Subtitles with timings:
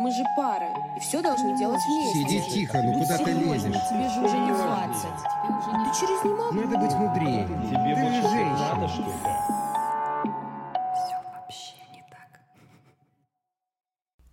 [0.00, 2.18] Мы же пара, и все должны делать вместе.
[2.20, 3.74] Сиди тихо, ну куда ты лезешь?
[3.90, 4.56] Тебе же уже не 20.
[4.56, 6.54] А ты через не могу.
[6.54, 7.48] Надо быть мудрее.
[7.68, 8.74] Тебе Ты больше же женщина.
[8.74, 9.08] надо, что ли?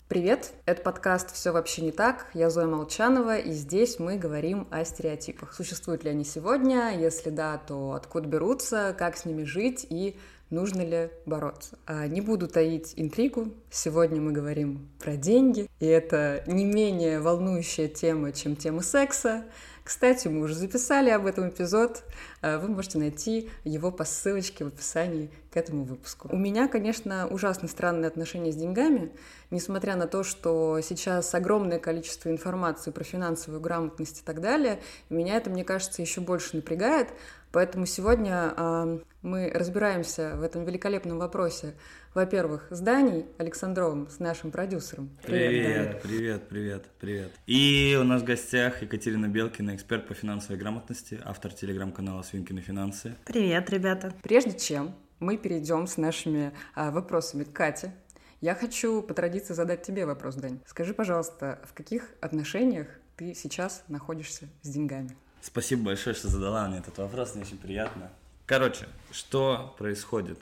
[0.07, 2.27] Привет, это подкаст «Все вообще не так».
[2.35, 5.55] Я Зоя Молчанова, и здесь мы говорим о стереотипах.
[5.55, 6.95] Существуют ли они сегодня?
[6.95, 10.15] Если да, то откуда берутся, как с ними жить и
[10.49, 11.77] нужно ли бороться?
[11.85, 13.53] А, Не буду таить интригу.
[13.69, 19.45] Сегодня мы говорим про деньги, и это не менее волнующая тема, чем тема секса.
[19.85, 22.03] Кстати, мы уже записали об этом эпизод.
[22.41, 26.27] А, Вы можете найти его по ссылочке в описании к этому выпуску.
[26.31, 29.11] У меня, конечно, ужасно странные отношения с деньгами,
[29.51, 34.79] несмотря на то, что сейчас огромное количество информации про финансовую грамотность и так далее,
[35.11, 37.09] меня это, мне кажется, еще больше напрягает.
[37.51, 41.75] Поэтому сегодня а, мы разбираемся в этом великолепном вопросе,
[42.15, 45.09] во-первых, с Даней Александровым, с нашим продюсером.
[45.27, 45.27] Даня.
[45.27, 47.31] Привет, привет, привет, привет.
[47.45, 53.15] И у нас в гостях Екатерина Белкина, эксперт по финансовой грамотности, автор телеграм-канала «Свинкины финансы».
[53.25, 54.13] Привет, ребята.
[54.23, 57.93] Прежде чем мы перейдем с нашими а, вопросами к Кате,
[58.39, 60.59] я хочу по традиции задать тебе вопрос, Дань.
[60.65, 65.17] Скажи, пожалуйста, в каких отношениях ты сейчас находишься с деньгами?
[65.41, 68.09] Спасибо большое, что задала мне этот вопрос, мне очень приятно.
[68.45, 70.39] Короче, что происходит?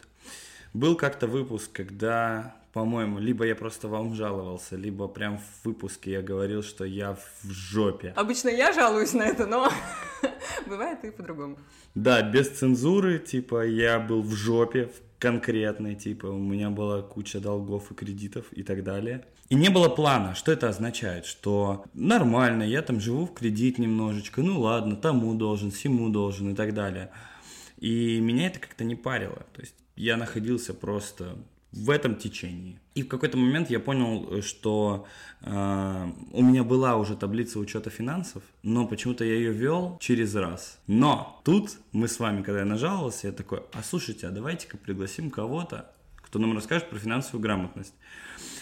[0.74, 6.22] Был как-то выпуск, когда, по-моему, либо я просто вам жаловался, либо прям в выпуске я
[6.24, 8.12] говорил, что я в жопе.
[8.16, 9.72] Обычно я жалуюсь на это, но
[10.66, 11.58] бывает и по-другому.
[11.94, 17.40] Да, без цензуры, типа, я был в жопе в конкретной, типа, у меня была куча
[17.40, 19.24] долгов и кредитов и так далее.
[19.50, 20.34] И не было плана.
[20.34, 21.28] Что это означает?
[21.28, 26.56] Что нормально, я там живу в кредит немножечко, ну ладно, тому должен, всему должен и
[26.56, 27.12] так далее.
[27.78, 29.46] И меня это как-то не парило.
[29.54, 31.38] То есть я находился просто
[31.74, 32.80] в этом течении.
[32.94, 35.08] И в какой-то момент я понял, что
[35.42, 40.80] э, у меня была уже таблица учета финансов, но почему-то я ее вел через раз.
[40.86, 45.32] Но тут мы с вами, когда я нажаловался, я такой, а слушайте, а давайте-ка пригласим
[45.32, 47.96] кого-то, кто нам расскажет про финансовую грамотность.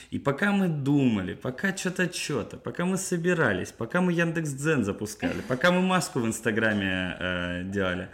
[0.09, 5.71] И пока мы думали, пока что-то что-то, пока мы собирались, пока мы Яндекс.Дзен запускали, пока
[5.71, 8.09] мы маску в Инстаграме э, делали,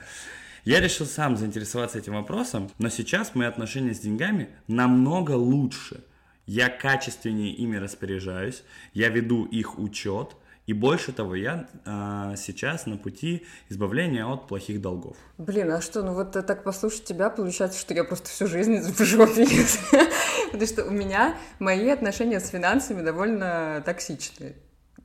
[0.67, 6.03] я решил сам заинтересоваться этим вопросом, но сейчас мои отношения с деньгами намного лучше.
[6.45, 8.63] Я качественнее ими распоряжаюсь,
[8.93, 10.35] я веду их учет,
[10.65, 15.15] и больше того, я а, сейчас на пути избавления от плохих долгов.
[15.37, 18.77] Блин, а что, ну вот э, так послушать тебя, получается, что я просто всю жизнь
[18.81, 19.47] в жопе.
[20.51, 24.57] Потому что у меня мои отношения с финансами довольно токсичные.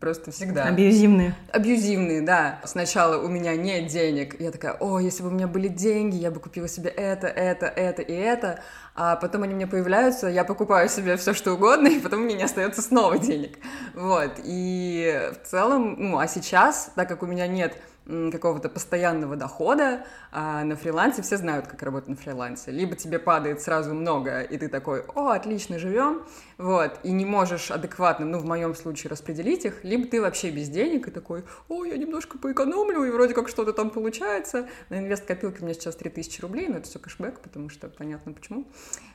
[0.02, 0.64] Просто всегда.
[0.64, 1.36] Абьюзивные.
[1.52, 2.60] Абьюзивные, да.
[2.64, 4.40] Сначала у меня нет денег.
[4.40, 7.66] Я такая, о, если бы у меня были деньги, я бы купила себе это, это,
[7.66, 8.58] это и это.
[8.96, 12.24] А потом они у меня появляются, я покупаю себе все что угодно, и потом у
[12.24, 13.58] меня не остается снова денег.
[13.94, 14.40] Вот.
[14.42, 17.76] И в целом, ну, а сейчас, так как у меня нет
[18.06, 22.70] какого-то постоянного дохода, а на фрилансе все знают, как работать на фрилансе.
[22.70, 26.22] Либо тебе падает сразу много, и ты такой, о, отлично, живем,
[26.58, 30.68] вот, и не можешь адекватно, ну, в моем случае, распределить их, либо ты вообще без
[30.68, 34.68] денег и такой, о, я немножко поэкономлю, и вроде как что-то там получается.
[34.88, 38.66] На инвест-копилке у меня сейчас 3000 рублей, но это все кэшбэк, потому что понятно почему.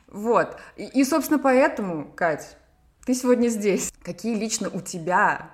[0.06, 2.56] Вот, и, и, собственно, поэтому, Кать,
[3.04, 3.92] ты сегодня здесь.
[4.02, 5.50] Какие лично у тебя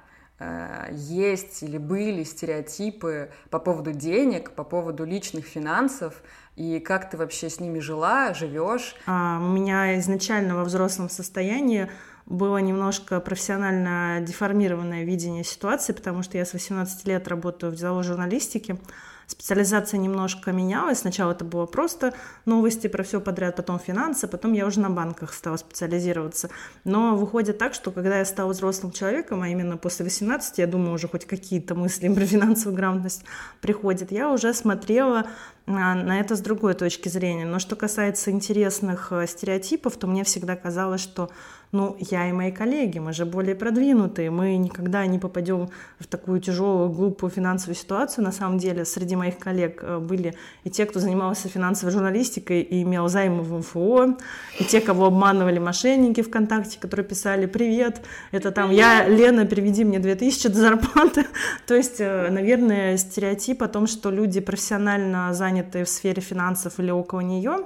[0.90, 6.22] есть или были стереотипы по поводу денег, по поводу личных финансов,
[6.56, 8.94] и как ты вообще с ними жила, живешь?
[9.06, 11.90] А, у меня изначально во взрослом состоянии
[12.26, 18.04] было немножко профессионально деформированное видение ситуации, потому что я с 18 лет работаю в деловой
[18.04, 18.78] журналистике.
[19.26, 20.98] Специализация немножко менялась.
[20.98, 22.14] Сначала это было просто
[22.44, 26.50] новости про все подряд, потом финансы, потом я уже на банках стала специализироваться.
[26.84, 30.94] Но выходит так, что когда я стала взрослым человеком, а именно после 18, я думаю,
[30.94, 33.24] уже хоть какие-то мысли про финансовую грамотность
[33.60, 35.26] приходят, я уже смотрела
[35.66, 37.46] а, на это с другой точки зрения.
[37.46, 41.30] Но что касается интересных э, стереотипов, то мне всегда казалось, что
[41.74, 46.40] ну, я и мои коллеги, мы же более продвинутые, мы никогда не попадем в такую
[46.40, 48.22] тяжелую, глупую финансовую ситуацию.
[48.22, 52.82] На самом деле, среди моих коллег э, были и те, кто занимался финансовой журналистикой и
[52.82, 54.16] имел займы в МФО,
[54.60, 59.98] и те, кого обманывали мошенники ВКонтакте, которые писали «Привет, это там я, Лена, переведи мне
[59.98, 61.26] 2000 до зарплаты».
[61.66, 66.90] То есть, э, наверное, стереотип о том, что люди профессионально занятые в сфере финансов или
[66.90, 67.58] около нее,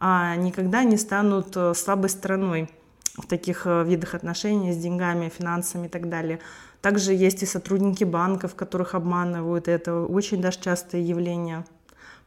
[0.00, 2.68] а, никогда не станут э, слабой стороной
[3.16, 6.38] в таких э, видах отношений с деньгами, финансами и так далее.
[6.80, 11.64] Также есть и сотрудники банков, которых обманывают, это очень даже частое явление.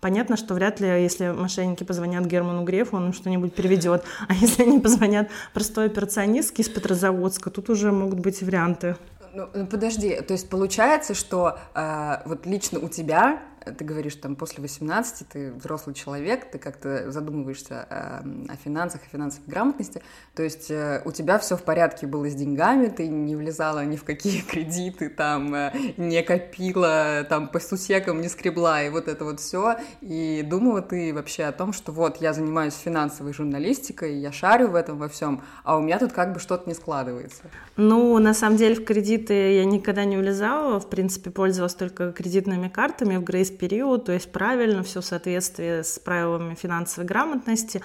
[0.01, 4.03] понятно, что вряд ли, если мошенники позвонят Герману Грефу, он им что-нибудь переведет.
[4.29, 8.95] А если они позвонят простой операционистке из Петрозаводска, тут уже могут быть варианты.
[9.33, 14.61] Ну, подожди, то есть получается, что э, вот лично у тебя ты говоришь, там, после
[14.61, 20.01] 18 ты взрослый человек, ты как-то задумываешься о, эм, о финансах, о финансовой грамотности,
[20.35, 23.95] то есть э, у тебя все в порядке было с деньгами, ты не влезала ни
[23.95, 29.25] в какие кредиты, там, э, не копила, там, по сусекам не скребла, и вот это
[29.25, 34.31] вот все, и думала ты вообще о том, что вот, я занимаюсь финансовой журналистикой, я
[34.31, 37.43] шарю в этом во всем, а у меня тут как бы что-то не складывается.
[37.77, 42.67] Ну, на самом деле в кредиты я никогда не влезала, в принципе, пользовалась только кредитными
[42.67, 47.81] картами в Грейс период, то есть правильно, все в соответствии с правилами финансовой грамотности.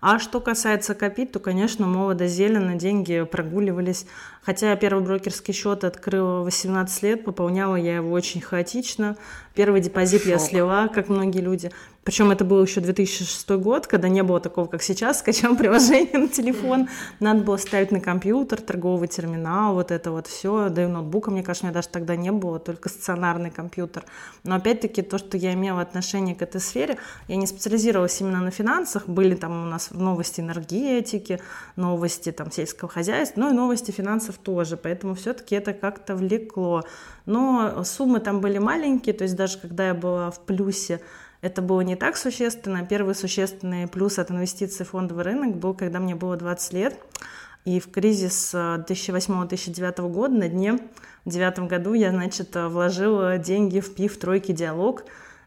[0.00, 4.06] А что касается копить, то, конечно, молодо зелено, деньги прогуливались.
[4.42, 9.16] Хотя первый брокерский счет открыла 18 лет, пополняла я его очень хаотично.
[9.54, 10.30] Первый депозит Шок.
[10.30, 11.70] я слила, как многие люди.
[12.08, 16.28] Причем это был еще 2006 год, когда не было такого, как сейчас, скачал приложение на
[16.28, 16.88] телефон,
[17.20, 20.70] надо было ставить на компьютер, торговый терминал, вот это вот все.
[20.70, 24.06] Да и ноутбука, мне кажется, у меня даже тогда не было, только стационарный компьютер.
[24.42, 26.96] Но опять-таки то, что я имела отношение к этой сфере,
[27.26, 31.40] я не специализировалась именно на финансах, были там у нас новости энергетики,
[31.76, 36.84] новости там сельского хозяйства, ну и новости финансов тоже, поэтому все-таки это как-то влекло.
[37.26, 41.00] Но суммы там были маленькие, то есть даже когда я была в плюсе,
[41.40, 42.84] это было не так существенно.
[42.84, 46.98] Первый существенный плюс от инвестиций в фондовый рынок был, когда мне было 20 лет.
[47.64, 50.78] И в кризис 2008-2009 э, года на дне
[51.24, 55.04] в девятом году я, значит, э, вложила деньги в ПИФ «Тройки Диалог»,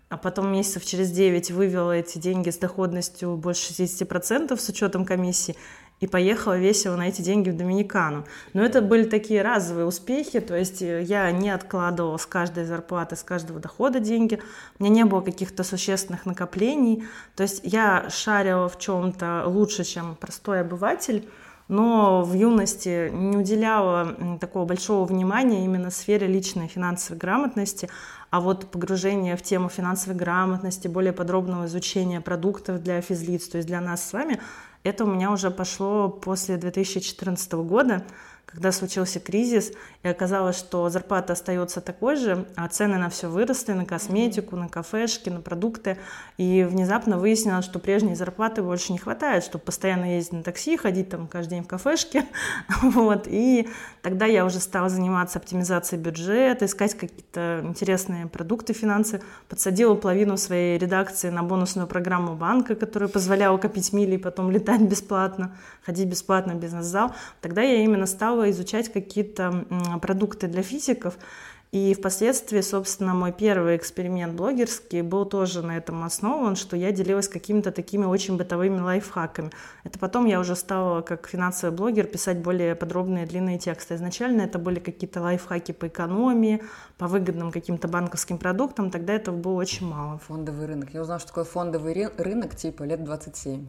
[0.10, 5.56] а потом месяцев через 9 вывела эти деньги с доходностью больше 60% с учетом комиссии
[6.02, 8.26] и поехала весело на эти деньги в Доминикану.
[8.54, 13.16] Но это были такие разовые успехи, то есть э, я не откладывала с каждой зарплаты,
[13.16, 14.42] с каждого дохода деньги,
[14.80, 17.06] у меня не было каких-то существенных накоплений,
[17.36, 21.30] то есть я шарила в чем-то лучше, чем простой обыватель,
[21.72, 27.90] но в юности не уделяла такого большого внимания именно сфере личной финансовой грамотности,
[28.30, 33.70] а вот погружение в тему финансовой грамотности, более подробного изучения продуктов для физлиц, то есть
[33.70, 34.42] для нас с вами,
[34.84, 38.04] это у меня уже пошло после 2014 года,
[38.52, 39.72] когда случился кризис,
[40.04, 44.68] и оказалось, что зарплата остается такой же, а цены на все выросли, на косметику, на
[44.68, 45.98] кафешки, на продукты.
[46.38, 51.10] И внезапно выяснилось, что прежней зарплаты больше не хватает, чтобы постоянно ездить на такси, ходить
[51.10, 52.26] там каждый день в кафешке.
[52.82, 53.26] вот.
[53.28, 53.70] И
[54.02, 59.22] тогда я уже стала заниматься оптимизацией бюджета, искать какие-то интересные продукты финансы.
[59.48, 64.82] Подсадила половину своей редакции на бонусную программу банка, которая позволяла копить мили и потом летать
[64.90, 65.56] бесплатно,
[65.86, 67.14] ходить бесплатно в бизнес-зал.
[67.40, 69.66] Тогда я именно стала изучать какие-то
[70.02, 71.18] продукты для физиков.
[71.72, 77.30] И впоследствии, собственно, мой первый эксперимент блогерский был тоже на этом основан, что я делилась
[77.30, 79.52] какими-то такими очень бытовыми лайфхаками.
[79.86, 83.96] Это потом я уже стала, как финансовый блогер, писать более подробные длинные тексты.
[83.96, 86.62] Изначально это были какие-то лайфхаки по экономии,
[86.98, 90.18] по выгодным каким-то банковским продуктам, тогда этого было очень мало.
[90.28, 90.90] Фондовый рынок.
[90.94, 93.66] Я узнала, что такое фондовый рынок типа лет 27.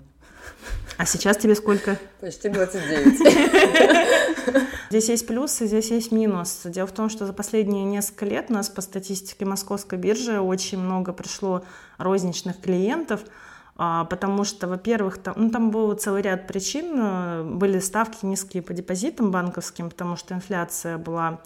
[0.99, 1.99] А сейчас тебе сколько?
[2.21, 4.69] Почти 29.
[4.91, 6.61] Здесь есть плюсы, здесь есть минус.
[6.65, 10.79] Дело в том, что за последние несколько лет у нас по статистике Московской биржи очень
[10.79, 11.65] много пришло
[11.97, 13.23] розничных клиентов,
[13.77, 17.59] а, потому что, во-первых, там, ну, там был целый ряд причин.
[17.59, 21.41] Были ставки низкие по депозитам банковским, потому что инфляция была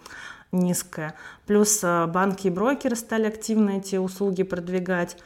[0.50, 1.14] низкая.
[1.46, 5.16] Плюс а, банки и брокеры стали активно эти услуги продвигать.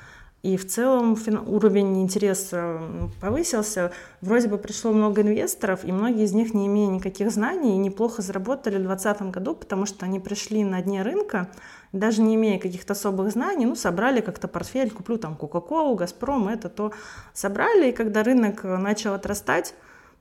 [0.42, 2.80] И в целом уровень интереса
[3.20, 3.92] повысился.
[4.23, 8.76] Вроде бы пришло много инвесторов, и многие из них, не имея никаких знаний, неплохо заработали
[8.76, 11.50] в 2020 году, потому что они пришли на дне рынка,
[11.92, 16.70] даже не имея каких-то особых знаний, ну, собрали как-то портфель, куплю там Кока-Колу, Газпром, это
[16.70, 16.92] то.
[17.35, 19.75] Собрали, и когда рынок начал отрастать,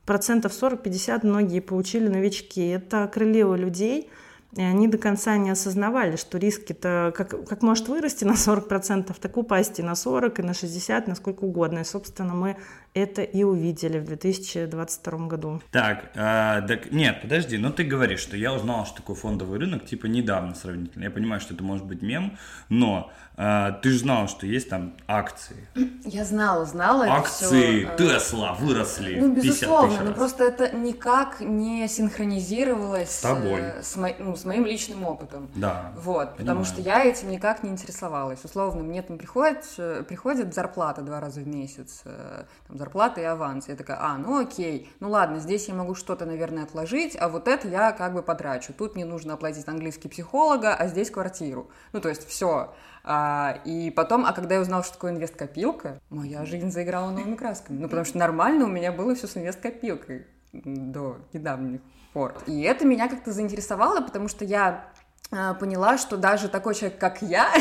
[0.06, 2.68] процентов 40-50 многие получили новички.
[2.68, 4.10] Это окрылило людей–
[4.56, 9.38] и они до конца не осознавали, что риски-то как, как может вырасти на 40%, так
[9.38, 11.79] упасть и на 40, и на 60, на сколько угодно.
[11.79, 12.58] И, собственно, мы
[12.94, 15.62] это и увидели в 2022 году.
[15.72, 19.86] Так, э, так, нет, подожди, но ты говоришь, что я узнал, что такое фондовый рынок,
[19.86, 21.03] типа, недавно сравнительно.
[21.03, 22.38] Я понимаю, что это может быть мем,
[22.70, 25.68] но э, ты же знал, что есть там акции.
[26.06, 33.12] Я знала, знала Акции все, Тесла выросли Ну, безусловно, но просто это никак не синхронизировалось
[33.12, 33.62] с тобой.
[33.82, 34.10] С, мо...
[34.18, 35.50] ну, с моим личным опытом.
[35.55, 35.91] Да.
[35.96, 38.43] Вот, потому что я этим никак не интересовалась.
[38.43, 39.65] Условно, мне там приходит,
[40.08, 43.67] приходит зарплата два раза в месяц, э, там, зарплата и аванс.
[43.67, 47.48] Я такая, а, ну окей, ну ладно, здесь я могу что-то, наверное, отложить, а вот
[47.48, 48.74] это я как бы потрачу.
[48.74, 51.69] Тут мне нужно оплатить английский психолога, а здесь квартиру.
[51.93, 52.74] Ну, то есть все.
[53.03, 57.79] А, и потом, а когда я узнала, что такое инвест-копилка, моя жизнь заиграла новыми красками.
[57.79, 61.81] Ну, потому что нормально у меня было все с инвест-копилкой до недавних
[62.13, 62.36] пор.
[62.48, 64.86] И это меня как-то заинтересовало, потому что я
[65.32, 67.51] а, поняла, что даже такой человек, как я,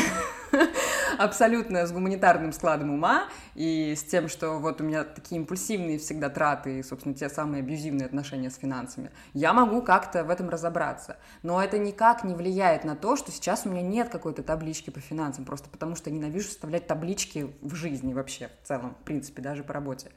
[1.19, 6.29] абсолютно с гуманитарным складом ума и с тем, что вот у меня такие импульсивные всегда
[6.29, 11.17] траты и, собственно, те самые абьюзивные отношения с финансами, я могу как-то в этом разобраться.
[11.43, 14.99] Но это никак не влияет на то, что сейчас у меня нет какой-то таблички по
[14.99, 19.63] финансам, просто потому что ненавижу составлять таблички в жизни вообще, в целом, в принципе, даже
[19.63, 20.11] по работе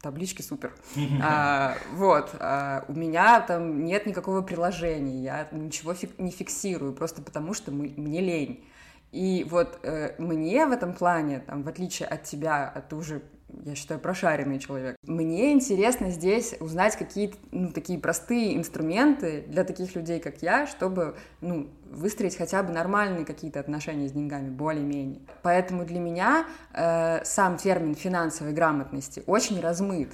[0.00, 0.74] таблички супер.
[1.22, 7.22] А, вот, а, у меня там нет никакого приложения, я ничего фик не фиксирую, просто
[7.22, 8.64] потому что мы, мне лень.
[9.12, 13.22] И вот э, мне в этом плане, там, в отличие от тебя, а ты уже,
[13.64, 19.94] я считаю, прошаренный человек, мне интересно здесь узнать какие-то, ну, такие простые инструменты для таких
[19.94, 25.20] людей, как я, чтобы, ну, выстроить хотя бы нормальные какие-то отношения с деньгами, более-менее.
[25.42, 30.10] Поэтому для меня э, сам термин финансовой грамотности очень размыт.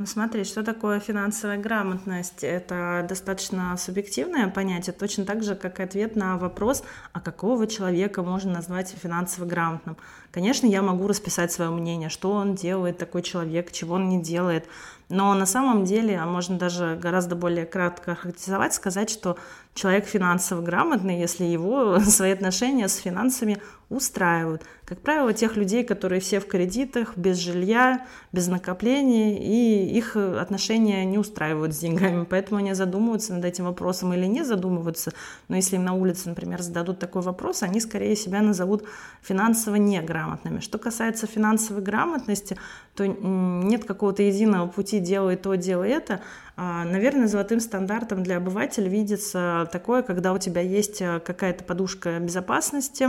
[0.00, 2.42] Ну смотри, что такое финансовая грамотность?
[2.42, 8.22] Это достаточно субъективное понятие, точно так же, как и ответ на вопрос, а какого человека
[8.22, 9.98] можно назвать финансово грамотным.
[10.30, 14.64] Конечно, я могу расписать свое мнение, что он делает, такой человек, чего он не делает.
[15.10, 19.36] Но на самом деле, а можно даже гораздо более кратко характеризовать, сказать, что
[19.74, 24.62] человек финансово грамотный, если его свои отношения с финансами устраивают.
[24.84, 31.04] Как правило, тех людей, которые все в кредитах, без жилья, без накоплений, и их отношения
[31.04, 35.12] не устраивают с деньгами, поэтому они задумываются над этим вопросом или не задумываются.
[35.48, 38.84] Но если им на улице, например, зададут такой вопрос, они скорее себя назовут
[39.22, 40.60] финансово неграмотными.
[40.60, 42.56] Что касается финансовой грамотности,
[42.94, 46.20] то нет какого-то единого пути делай то, делай это.
[46.56, 52.18] А, наверное, золотым стандартом для обывателя видится такое, когда у тебя есть э, какая-то подушка
[52.20, 53.08] безопасности,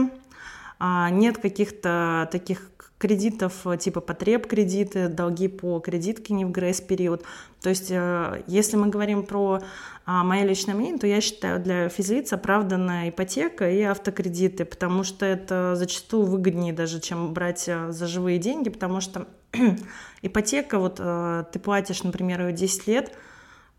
[0.79, 2.71] а, нет каких-то таких
[3.01, 7.23] кредитов э, типа потреб кредиты, долги по кредитке не в грейс-период.
[7.61, 9.61] То есть, э, если мы говорим про
[10.05, 15.25] а, мое личное мнение, то я считаю для физлиц оправданная ипотека и автокредиты, потому что
[15.25, 19.27] это зачастую выгоднее даже, чем брать за живые деньги, потому что
[20.21, 23.15] ипотека, вот ты платишь, например, ее 10 лет,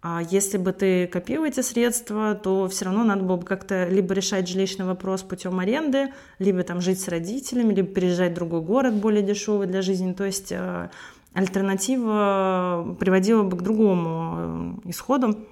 [0.04, 4.14] а если бы ты копил эти средства, то все равно надо было бы как-то либо
[4.14, 8.94] решать жилищный вопрос путем аренды, либо там жить с родителями, либо переезжать в другой город
[8.94, 10.12] более дешевый для жизни.
[10.12, 10.90] То есть э,
[11.34, 15.46] альтернатива приводила бы к другому э, исходу.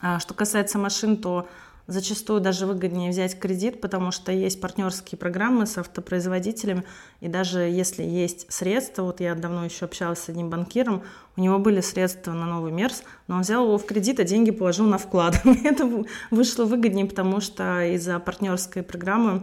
[0.00, 1.48] А что касается машин, то
[1.86, 6.82] Зачастую даже выгоднее взять кредит, потому что есть партнерские программы с автопроизводителями,
[7.20, 11.02] и даже если есть средства, вот я давно еще общалась с одним банкиром,
[11.36, 14.50] у него были средства на новый Мерс, но он взял его в кредит, а деньги
[14.50, 15.42] положил на вклад.
[15.64, 19.42] Это вышло выгоднее, потому что из-за партнерской программы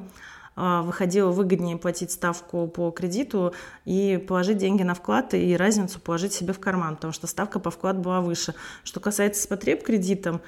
[0.54, 3.54] а, выходило выгоднее платить ставку по кредиту
[3.86, 7.72] и положить деньги на вклад и разницу положить себе в карман, потому что ставка по
[7.72, 8.54] вкладу была выше.
[8.84, 10.42] Что касается с потреб кредитом,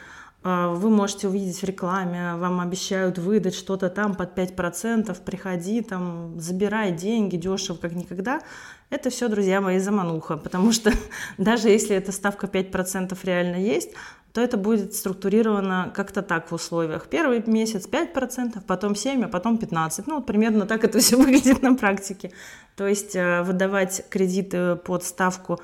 [0.44, 6.92] вы можете увидеть в рекламе, вам обещают выдать что-то там под 5%, приходи, там, забирай
[6.92, 8.42] деньги дешево, как никогда.
[8.90, 10.92] Это все, друзья мои, замануха, потому что
[11.38, 13.92] даже если эта ставка 5% реально есть,
[14.34, 17.08] то это будет структурировано как-то так в условиях.
[17.08, 20.04] Первый месяц 5%, потом 7%, а потом 15%.
[20.08, 22.32] Ну, вот примерно так это все выглядит на практике.
[22.76, 25.60] То есть э, выдавать кредиты под ставку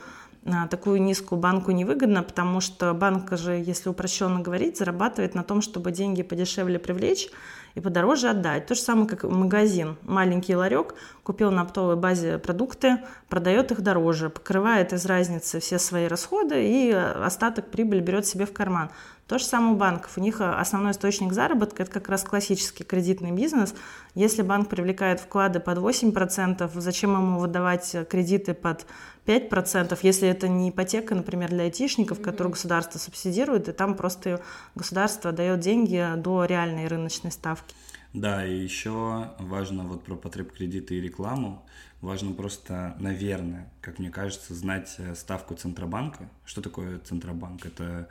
[0.70, 5.92] такую низкую банку невыгодно, потому что банк же, если упрощенно говорить, зарабатывает на том, чтобы
[5.92, 7.30] деньги подешевле привлечь
[7.76, 8.66] и подороже отдать.
[8.66, 9.98] То же самое, как магазин.
[10.04, 16.08] Маленький ларек купил на оптовой базе продукты, продает их дороже, покрывает из разницы все свои
[16.08, 18.90] расходы и остаток прибыли берет себе в карман.
[19.30, 20.18] То же самое у банков.
[20.18, 23.76] У них основной источник заработка– это как раз классический кредитный бизнес.
[24.16, 28.88] Если банк привлекает вклады под 8%, зачем ему выдавать кредиты под
[29.28, 34.42] 5%, если это не ипотека, например, для айтишников, которую государство субсидирует, и там просто
[34.74, 37.76] государство дает деньги до реальной рыночной ставки.
[38.14, 41.64] Да, и еще важно вот про потреб кредиты и рекламу.
[42.02, 46.30] Важно просто, наверное, как мне кажется, знать э, ставку Центробанка.
[46.46, 47.66] Что такое Центробанк?
[47.66, 48.06] Это э,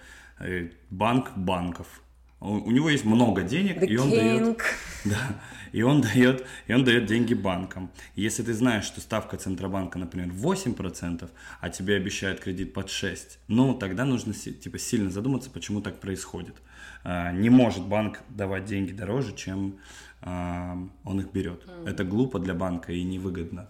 [0.90, 2.02] банк банков.
[2.40, 4.16] У него есть много денег, The и он king.
[4.16, 4.59] дает,
[5.04, 5.40] да,
[5.73, 7.90] и он дает, и он дает деньги банкам.
[8.14, 11.28] Если ты знаешь, что ставка Центробанка, например, 8%,
[11.61, 16.54] а тебе обещают кредит под 6%, ну, тогда нужно типа сильно задуматься, почему так происходит.
[17.02, 19.78] А, не может банк давать деньги дороже, чем
[20.23, 21.66] а, он их берет.
[21.87, 23.68] Это глупо для банка и невыгодно.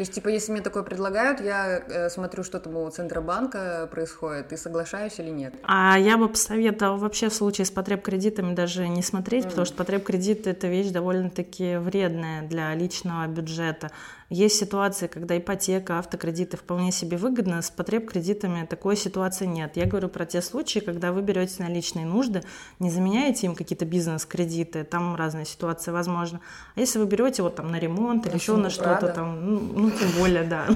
[0.00, 4.50] То есть, типа, если мне такое предлагают, я э, смотрю, что там у Центробанка происходит,
[4.50, 5.52] и соглашаюсь или нет.
[5.64, 10.46] А я бы посоветовала вообще в случае с потреб-кредитами даже не смотреть, потому что потреб-кредит—
[10.46, 13.90] это вещь довольно-таки вредная для личного бюджета.
[14.30, 19.76] Есть ситуации, когда ипотека, автокредиты вполне себе выгодно, с потреб-кредитами такой ситуации нет.
[19.76, 22.44] Я говорю про те случаи, когда вы берете на личные нужды,
[22.78, 26.38] не заменяете им какие-то бизнес-кредиты, там разные ситуации возможны.
[26.76, 29.90] А если вы берете вот там на ремонт или еще на что-то там, ну, ну,
[29.90, 30.68] тем более, да.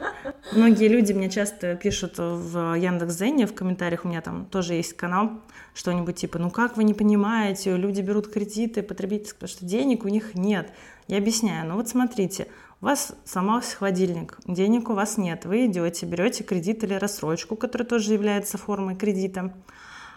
[0.53, 5.39] Многие люди мне часто пишут в Яндекс.Зене, в комментариях у меня там тоже есть канал,
[5.73, 10.09] что-нибудь типа, ну как вы не понимаете, люди берут кредиты потребительские, потому что денег у
[10.09, 10.73] них нет.
[11.07, 12.47] Я объясняю, ну вот смотрите,
[12.81, 17.87] у вас сломался холодильник, денег у вас нет, вы идете, берете кредит или рассрочку, которая
[17.87, 19.53] тоже является формой кредита,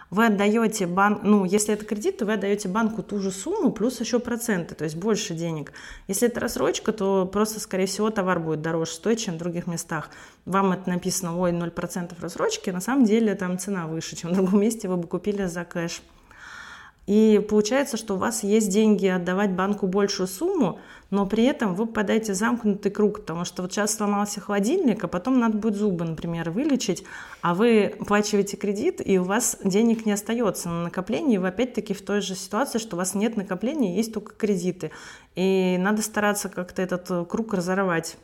[0.09, 3.99] вы отдаете банк, ну, если это кредит, то вы отдаете банку ту же сумму плюс
[3.99, 5.73] еще проценты, то есть больше денег.
[6.07, 10.09] Если это рассрочка, то просто, скорее всего, товар будет дороже стоить, чем в других местах.
[10.45, 14.61] Вам это написано, ой, 0% рассрочки, на самом деле там цена выше, чем в другом
[14.61, 16.01] месте вы бы купили за кэш.
[17.07, 20.79] И получается, что у вас есть деньги отдавать банку большую сумму,
[21.11, 25.07] но при этом вы попадаете в замкнутый круг, потому что вот сейчас сломался холодильник, а
[25.07, 27.03] потом надо будет зубы, например, вылечить,
[27.41, 31.93] а вы оплачиваете кредит, и у вас денег не остается на накопление, и вы опять-таки
[31.93, 34.89] в той же ситуации, что у вас нет накопления, есть только кредиты.
[35.35, 38.17] И надо стараться как-то этот круг разорвать.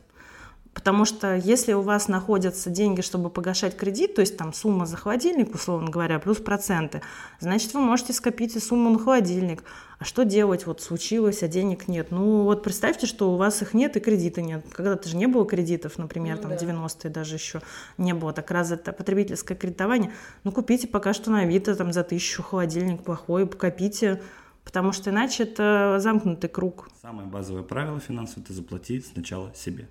[0.73, 4.95] Потому что если у вас находятся деньги, чтобы погашать кредит, то есть там сумма за
[4.95, 7.01] холодильник, условно говоря, плюс проценты,
[7.39, 9.63] значит, вы можете скопить и сумму на холодильник.
[9.99, 10.65] А что делать?
[10.65, 12.07] Вот случилось, а денег нет.
[12.09, 14.65] Ну вот представьте, что у вас их нет и кредита нет.
[14.71, 16.57] Когда-то же не было кредитов, например, ну, там да.
[16.57, 17.61] 90-е даже еще
[17.97, 20.11] не было так развито потребительское кредитование.
[20.45, 24.21] Ну купите пока что на Авито там за тысячу холодильник плохой, копите,
[24.63, 26.89] потому что иначе это замкнутый круг.
[27.01, 29.87] Самое базовое правило финансовое– это заплати сначала себе.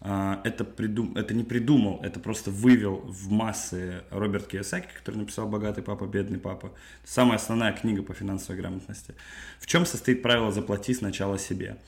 [0.00, 1.16] А, это, придум...
[1.16, 6.38] это не придумал, это просто вывел в массы Роберт Кiyosaki, который написал «Богатый папа, бедный
[6.38, 6.72] папа».
[7.04, 9.14] Самая основная книга по финансовой грамотности.
[9.58, 11.78] В чем состоит правило «заплати сначала себе»?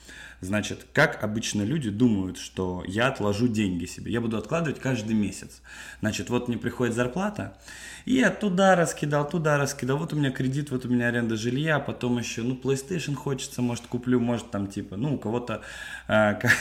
[0.40, 5.62] Значит, как обычно люди думают, что я отложу деньги себе, я буду откладывать каждый месяц.
[6.00, 7.56] Значит, вот мне приходит зарплата,
[8.04, 11.78] и я туда раскидал, туда раскидал, вот у меня кредит, вот у меня аренда жилья,
[11.78, 15.62] потом еще, ну, PlayStation хочется, может, куплю, может, там, типа, ну, у кого-то,
[16.06, 16.52] э, как,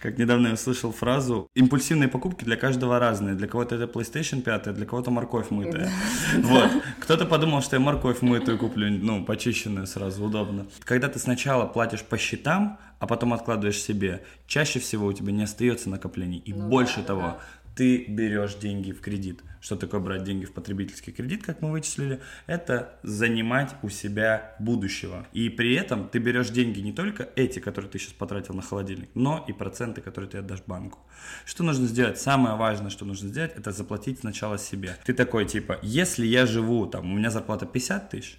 [0.00, 4.74] как недавно я услышал фразу, импульсивные покупки для каждого разные, для кого-то это PlayStation 5,
[4.74, 5.90] для кого-то морковь мытая.
[6.38, 6.70] Вот.
[7.00, 10.66] Кто-то подумал, что я морковь мытую куплю, ну, почищенную сразу, удобно.
[10.80, 15.44] Когда ты сначала платишь по счетам, а потом откладываешь себе, чаще всего у тебя не
[15.44, 16.38] остается накоплений.
[16.38, 17.38] И ну, больше да, того, да.
[17.76, 19.40] ты берешь деньги в кредит.
[19.60, 22.20] Что такое брать деньги в потребительский кредит, как мы вычислили?
[22.46, 25.26] Это занимать у себя будущего.
[25.32, 29.10] И при этом ты берешь деньги не только эти, которые ты сейчас потратил на холодильник,
[29.14, 30.98] но и проценты, которые ты отдашь банку.
[31.44, 32.18] Что нужно сделать?
[32.20, 34.96] Самое важное, что нужно сделать, это заплатить сначала себе.
[35.04, 38.38] Ты такой типа, если я живу, там, у меня зарплата 50 тысяч,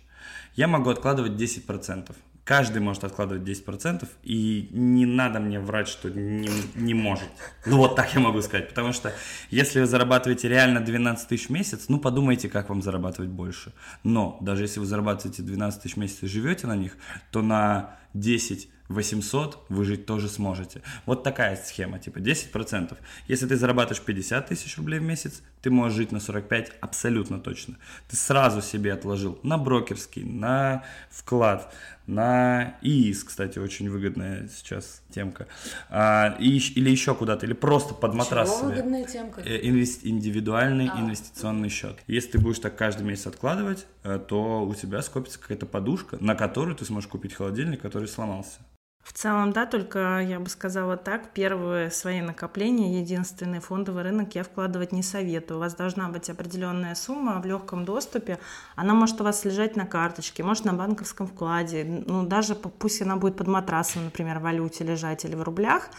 [0.56, 2.16] я могу откладывать 10%.
[2.50, 7.30] Каждый может откладывать 10%, и не надо мне врать, что не, не может.
[7.68, 9.14] Ну вот так я могу сказать, потому что
[9.52, 13.72] если вы зарабатываете реально 12 тысяч в месяц, ну подумайте, как вам зарабатывать больше.
[14.04, 16.98] Но даже если вы зарабатываете 12 тысяч в месяц и живете на них,
[17.30, 20.82] то на 10 800 вы жить тоже сможете.
[21.06, 22.98] Вот такая схема, типа 10%.
[23.28, 27.76] Если ты зарабатываешь 50 тысяч рублей в месяц, ты можешь жить на 45 абсолютно точно.
[28.10, 31.74] Ты сразу себе отложил на брокерский, на вклад,
[32.08, 35.48] на ИИС, кстати, очень выгодная сейчас темка,
[35.90, 38.50] а, и, или еще куда-то, или просто под матрас.
[38.50, 39.42] Чего выгодная темка?
[39.42, 41.00] Э, инвест, индивидуальный а.
[41.00, 41.98] инвестиционный счет.
[42.08, 46.34] Если ты будешь так каждый месяц откладывать, э, то у тебя скопится какая-то подушка, на
[46.34, 48.60] которую ты сможешь купить холодильник, который сломался.
[49.04, 54.44] В целом, да, только я бы сказала так, первые свои накопления, единственный фондовый рынок я
[54.44, 55.58] вкладывать не советую.
[55.58, 58.40] У вас должна быть определенная сумма в легком доступе,
[58.76, 63.16] она может у вас лежать на карточке, может на банковском вкладе, ну даже пусть она
[63.16, 65.90] будет под матрасом, например, в валюте лежать или в рублях,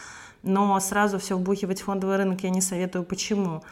[0.43, 3.03] но сразу все вбухивать в фондовый рынок я не советую.
[3.03, 3.57] Почему?
[3.57, 3.65] А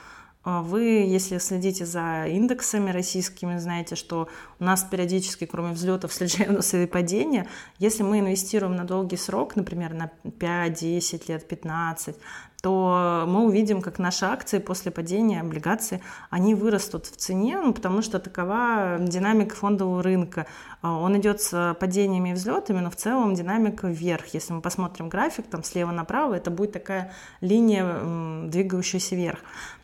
[0.46, 6.88] вы, если следите за индексами российскими, знаете, что у нас периодически, кроме взлетов, случаются и
[6.88, 7.48] падения.
[7.78, 12.16] Если мы инвестируем на долгий срок, например, на 5-10 лет, 15,
[12.62, 18.02] то мы увидим, как наши акции после падения облигаций, они вырастут в цене, ну, потому
[18.02, 20.46] что такова динамика фондового рынка.
[20.82, 24.28] А, он идет с падениями и взлетами, но в целом динамика вверх.
[24.34, 29.40] Если мы посмотрим график, там слева направо, это будет такая линия, двигающаяся вверх.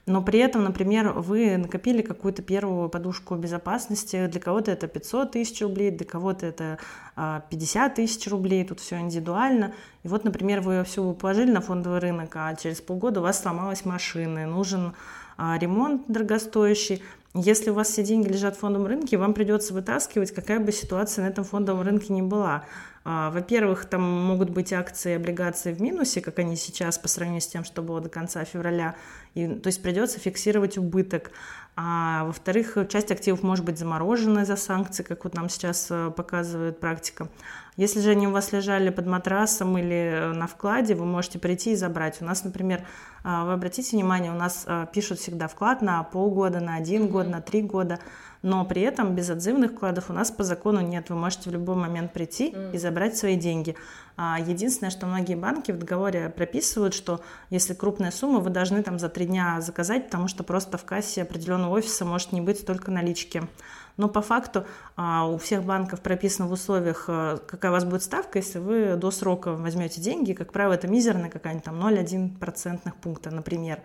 [0.06, 5.62] Но при этом, например, вы накопили какую-то первую подушку безопасности, для кого-то это 500 тысяч
[5.62, 6.78] рублей, для кого-то это
[7.16, 9.74] 50 а, тысяч рублей, тут все индивидуально.
[10.04, 13.84] И вот, например, вы все положили на фондовый рынок, а через полгода у вас сломалась
[13.84, 14.94] машина, нужен
[15.38, 17.02] а, ремонт дорогостоящий,
[17.34, 21.26] если у вас все деньги лежат в фондовом рынке, вам придется вытаскивать, какая бы ситуация
[21.26, 22.64] на этом фондовом рынке ни была.
[23.08, 27.42] А, во-первых, там могут быть акции и облигации в минусе, как они сейчас по сравнению
[27.42, 28.96] с тем, что было до конца февраля.
[29.36, 31.32] И, то есть придется фиксировать убыток.
[31.76, 36.80] А во-вторых, часть активов может быть заморожена из-за санкций, как вот нам сейчас э, показывает
[36.80, 37.28] практика.
[37.76, 41.76] Если же они у вас лежали под матрасом или на вкладе, вы можете прийти и
[41.76, 42.22] забрать.
[42.22, 42.80] У нас, например,
[43.24, 47.10] э, вы обратите внимание, у нас э, пишут всегда вклад на полгода, на один mm-hmm.
[47.10, 48.00] год, на три года
[48.46, 51.10] но при этом без отзывных вкладов у нас по закону нет.
[51.10, 53.76] Вы можете в любой момент прийти и забрать свои деньги.
[54.18, 59.00] А единственное, что многие банки в договоре прописывают, что если крупная сумма, вы должны там
[59.00, 62.92] за три дня заказать, потому что просто в кассе определенного офиса может не быть столько
[62.92, 63.42] налички.
[63.98, 68.04] Но по факту а, у всех банков прописано в условиях, а, какая у вас будет
[68.04, 70.34] ставка, если вы до срока возьмете деньги.
[70.34, 73.80] Как правило, это мизерная какая-нибудь там 0,1 процентных пункта, например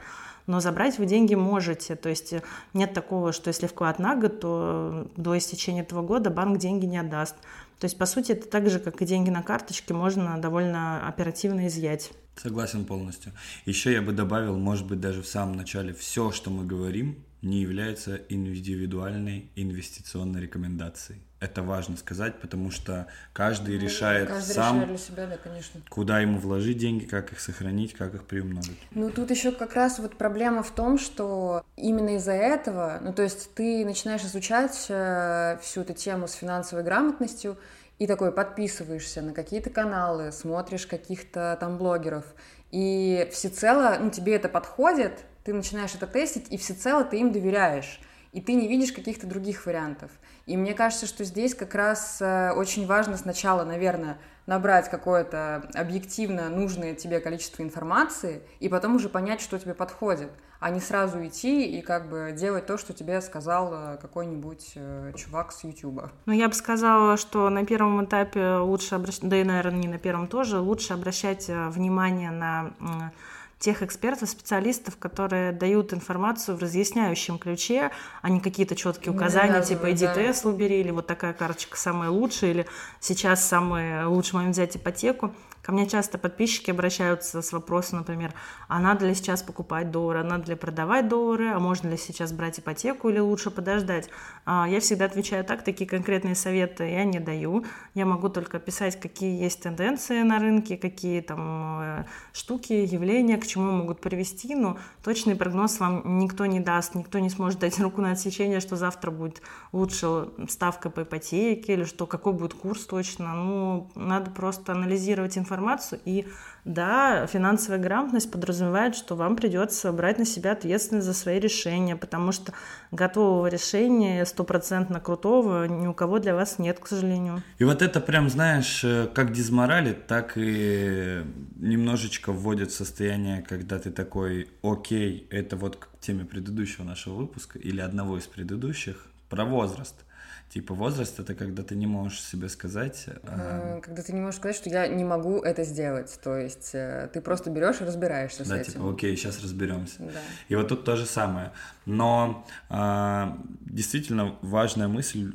[0.47, 1.97] но забрать вы деньги можете.
[1.97, 2.43] То есть э,
[2.75, 6.99] нет такого, что если вклад на год, то до истечения этого года банк деньги не
[6.99, 7.37] отдаст.
[7.79, 11.67] То есть, по сути, это так же, как и деньги на карточке, можно довольно оперативно
[11.67, 12.13] изъять.
[12.37, 13.33] Согласен полностью.
[13.65, 17.63] Еще я бы добавил, может быть, даже в самом начале, все, что мы говорим, не
[17.63, 21.21] является индивидуальной инвестиционной рекомендацией.
[21.41, 25.81] Это важно сказать, потому что каждый ну, решает каждый сам, решает для себя, да, конечно.
[25.89, 28.79] куда ему вложить деньги, как их сохранить, как их приумножить.
[28.91, 33.23] Ну, тут еще как раз вот проблема в том, что именно из-за этого, ну, то
[33.23, 37.57] есть ты начинаешь изучать э, всю эту тему с финансовой грамотностью,
[37.99, 42.25] и такой подписываешься на какие-то каналы, смотришь каких-то там блогеров,
[42.71, 48.01] и всецело, ну, тебе это подходит, ты начинаешь это тестить, и всецело ты им доверяешь,
[48.33, 50.11] и ты не видишь каких-то других вариантов.
[50.47, 56.49] И мне кажется, что здесь как раз э, очень важно сначала, наверное, набрать какое-то объективно
[56.49, 61.79] нужное тебе количество информации, и потом уже понять, что тебе подходит, а не сразу идти
[61.79, 66.13] и как бы делать то, что тебе сказал э, какой-нибудь э, чувак с Ютуба.
[66.27, 69.99] Ну, я бы сказала, что на первом этапе лучше обращать, да и, наверное, не на
[69.99, 73.13] первом тоже, лучше обращать внимание на
[73.61, 77.91] тех экспертов, специалистов, которые дают информацию в разъясняющем ключе,
[78.23, 80.15] а не какие-то четкие указания, типа иди да.
[80.15, 82.67] тест убери, или вот такая карточка самая лучшая, или
[83.01, 85.35] сейчас самый лучший момент взять ипотеку.
[85.63, 88.33] Ко мне часто подписчики обращаются с вопросом, например,
[88.67, 92.33] а надо ли сейчас покупать доллары, а надо ли продавать доллары, а можно ли сейчас
[92.33, 94.09] брать ипотеку или лучше подождать.
[94.47, 97.67] А, я всегда отвечаю так, такие конкретные советы я не даю.
[97.95, 103.47] Я могу только писать, какие есть тенденции на рынке, какие там э, штуки, явления, к
[103.47, 108.01] чему могут привести, но точный прогноз вам никто не даст, никто не сможет дать руку
[108.01, 109.43] на отсечение, что завтра будет
[109.73, 113.35] лучше ставка по ипотеке или что какой будет курс точно.
[113.35, 116.01] Ну, надо просто анализировать информацию информацию.
[116.05, 116.27] И
[116.65, 122.33] да, финансовая грамотность подразумевает, что вам придется брать на себя ответственность за свои решения, потому
[122.33, 122.53] что
[122.93, 127.43] готового решения стопроцентно крутого ни у кого для вас нет, к сожалению.
[127.59, 131.25] И вот это прям, знаешь, э, как дизморалит, так и
[131.57, 137.59] немножечко вводит в состояние, когда ты такой, окей, это вот к теме предыдущего нашего выпуска
[137.59, 139.95] или одного из предыдущих, про возраст–
[140.51, 143.07] Типа возраст это когда ты не можешь себе сказать.
[143.23, 143.81] А...
[143.81, 146.19] Когда ты не можешь сказать, что я не могу это сделать.
[146.25, 148.73] То есть э, ты просто берешь и разбираешься да, с этим.
[148.73, 150.01] Типа, окей, сейчас разберемся.
[150.01, 150.21] Да.
[150.49, 151.53] И вот тут то же самое.
[151.87, 155.33] Но а, действительно важная мысль,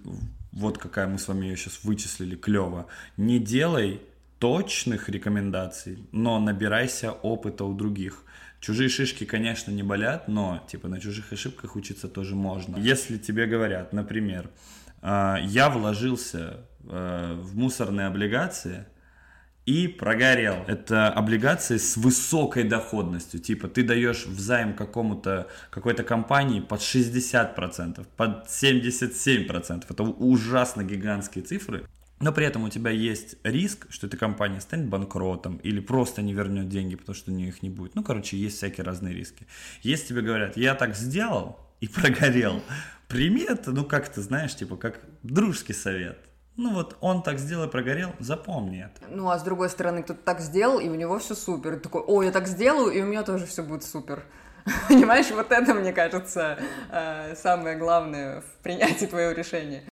[0.52, 2.88] вот какая мы с вами ее сейчас вычислили, клево.
[3.16, 4.02] Не делай
[4.40, 8.24] точных рекомендаций, но набирайся опыта у других.
[8.60, 12.76] Чужие шишки, конечно, не болят, но типа на чужих ошибках учиться тоже можно.
[12.76, 14.50] Если тебе говорят, например,
[15.06, 18.86] я вложился э, в мусорные облигации
[19.66, 20.64] и прогорел.
[20.68, 23.40] Это облигации с высокой доходностью.
[23.40, 29.86] Типа ты даешь взаим какому-то какой-то компании под 60%, под 77%.
[29.90, 31.86] Это ужасно гигантские цифры.
[32.22, 36.34] Но при этом у тебя есть риск, что эта компания станет банкротом или просто не
[36.34, 37.94] вернет деньги, потому что у нее их не будет.
[37.96, 39.46] Ну, короче, есть всякие разные риски.
[39.82, 42.62] Если тебе говорят, я так сделал и прогорел,
[43.08, 46.18] прими это, ну как ты знаешь, типа как дружеский совет.
[46.58, 49.06] Ну вот он так сделал и прогорел, запомни это.
[49.10, 51.74] Ну а с другой стороны, кто-то так сделал, и у него все супер.
[51.74, 54.24] И такой, о, я так сделаю, и у меня тоже все будет супер.
[54.88, 56.58] Понимаешь, вот это, мне кажется,
[56.92, 59.84] э, самое главное в принятии твоего решения.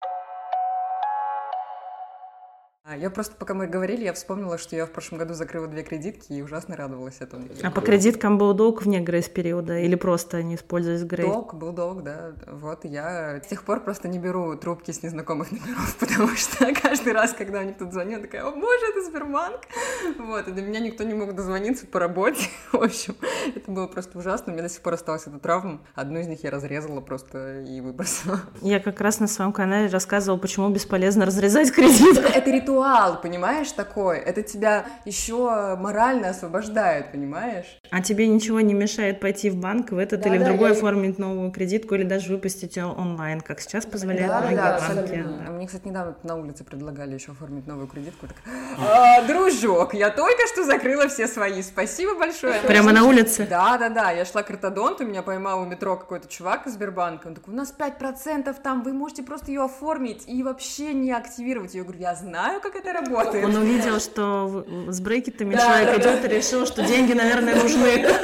[2.85, 5.83] А Я просто, пока мы говорили, я вспомнила, что я в прошлом году закрыла две
[5.83, 7.47] кредитки и ужасно радовалась этому.
[7.63, 11.29] А по кредиткам был долг вне грейс-периода или просто они использовались грейс?
[11.31, 12.33] Долг, был долг, да.
[12.45, 17.13] Вот я с тех пор просто не беру трубки с незнакомых номеров, потому что каждый
[17.13, 19.61] раз, когда мне кто-то звонит, я такая, о боже, это Сбербанк.
[20.19, 22.49] Вот, и до меня никто не мог дозвониться по работе.
[22.73, 23.15] В общем,
[23.55, 24.51] это было просто ужасно.
[24.51, 25.79] У меня до сих пор осталась эта травма.
[25.95, 28.41] Одну из них я разрезала просто и выбросила.
[28.61, 32.17] Я как раз на своем канале рассказывала, почему бесполезно разрезать кредит.
[32.17, 34.17] Это ритуал, понимаешь, такой.
[34.19, 37.79] Это тебя еще морально освобождает, понимаешь?
[37.91, 40.69] А тебе ничего не мешает пойти в банк в этот Да, или в да, другой
[40.71, 44.55] я- оформить новую кредитку или даже выпустить ее онлайн, как сейчас позволяют Да, да, многие
[44.55, 44.83] да, банки.
[44.91, 45.43] абсолютно.
[45.45, 45.51] да.
[45.51, 48.25] Мне, кстати, недавно на улице предлагали еще оформить новую кредитку.
[48.25, 51.61] Я такая, «А, дружок, я только что закрыла все свои.
[51.61, 52.59] Спасибо большое.
[52.61, 53.45] Прямо на улице?
[53.49, 54.11] Да, да, да.
[54.11, 57.27] Я шла к ортодонту, меня поймал у метро какой-то чувак из Сбербанка.
[57.27, 61.75] Он такой, у нас 5% там, вы можете просто ее оформить и вообще не активировать.
[61.75, 63.45] Я говорю, я знаю, как это работает.
[63.45, 68.05] Он увидел, что с брекетами Да, человек да, идет и решил, что деньги, наверное, нужны.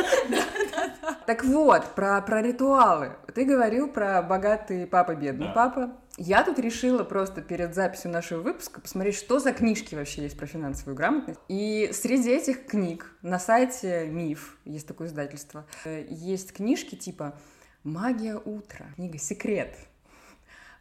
[1.25, 3.12] Так вот, про, про ритуалы.
[3.36, 5.54] Ты говорил про богатый папа, бедный Да.
[5.54, 5.91] папа.
[6.17, 10.47] Я тут решила просто перед записью нашего выпуска посмотреть, что за книжки вообще есть про
[10.47, 11.39] финансовую грамотность.
[11.47, 17.39] И среди этих книг на сайте МИФ, есть такое издательство, э, есть книжки типа
[17.84, 19.78] «Магия утра», книга «Секрет»,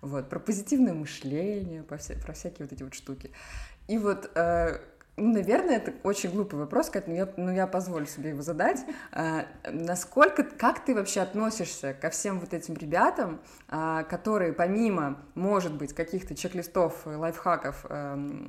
[0.01, 3.31] вот, про позитивное мышление, по вся- про всякие вот эти вот штуки.
[3.89, 4.79] И вот, э,
[5.19, 8.85] наверное, это очень глупый вопрос, но я, но я позволю себе его задать.
[9.13, 15.75] А, насколько, как ты вообще относишься ко всем вот этим ребятам, а, которые помимо, может
[15.75, 18.49] быть, каких-то чек-листов, э, лайфхаков эм,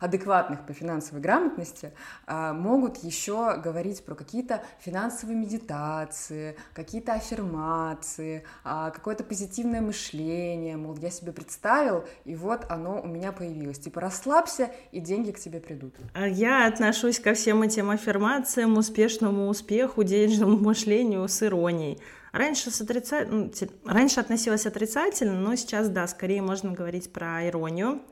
[0.00, 1.92] адекватных по финансовой грамотности,
[2.26, 10.96] а, могут еще говорить про какие-то финансовые медитации, какие-то аффирмации, а, какое-то позитивное мышление, мол,
[10.96, 13.78] я себе представил, и вот оно у меня появилось.
[13.78, 15.97] Типа расслабься, и деньги к тебе придут.
[16.14, 21.98] А Я отношусь ко всем этим аффирмациям, успешному успеху, денежному мышлению с иронией.
[22.32, 23.50] Раньше, с отрица- ну,
[23.84, 28.02] Раньше относилась отрицательно, но сейчас, да, скорее можно говорить про иронию.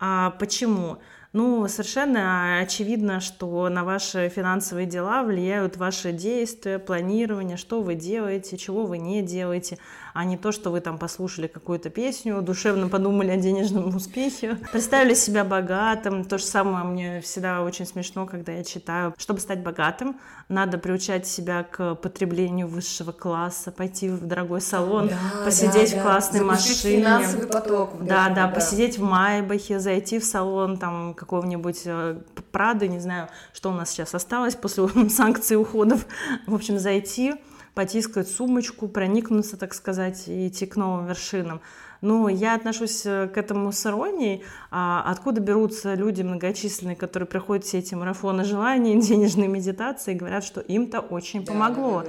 [0.00, 0.98] А почему?
[1.34, 8.56] Ну, совершенно очевидно, что на ваши финансовые дела влияют ваши действия, планирование, что вы делаете,
[8.56, 9.78] чего вы не делаете,
[10.18, 15.14] а не то, что вы там послушали какую-то песню, душевно подумали о денежном успехе, представили
[15.14, 16.24] себя богатым.
[16.24, 19.14] То же самое мне всегда очень смешно, когда я читаю.
[19.16, 25.08] Чтобы стать богатым, надо приучать себя к потреблению высшего класса, пойти в дорогой салон,
[25.44, 27.20] посидеть в классной машине.
[27.52, 28.04] поток.
[28.04, 32.18] Да, да, посидеть в Майбахе, зайти в салон там какого-нибудь э,
[32.50, 36.06] Прады, не знаю, что у нас сейчас осталось после санкций уходов.
[36.48, 37.36] В общем, зайти,
[37.78, 41.60] потискать сумочку, проникнуться, так сказать, и идти к новым вершинам.
[42.00, 44.42] Ну, я отношусь э, к этому с иронией.
[44.72, 50.42] А откуда берутся люди многочисленные, которые проходят все эти марафоны желаний, денежные медитации, и говорят,
[50.42, 52.02] что им-то очень помогло.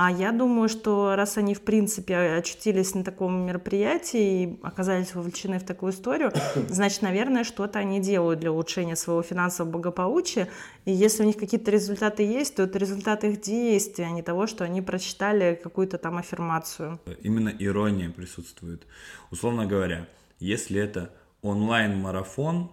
[0.00, 5.58] А я думаю, что раз они, в принципе, очутились на таком мероприятии и оказались вовлечены
[5.58, 6.30] в такую историю,
[6.68, 10.48] значит, наверное, что-то они делают для улучшения своего финансового благополучия.
[10.84, 14.46] И если у них какие-то результаты есть, то это результат их действий, а не того,
[14.46, 17.00] что они прочитали какую-то там аффирмацию.
[17.24, 18.86] Именно ирония присутствует.
[19.32, 20.06] Условно говоря,
[20.38, 21.10] если это
[21.42, 22.70] онлайн-марафон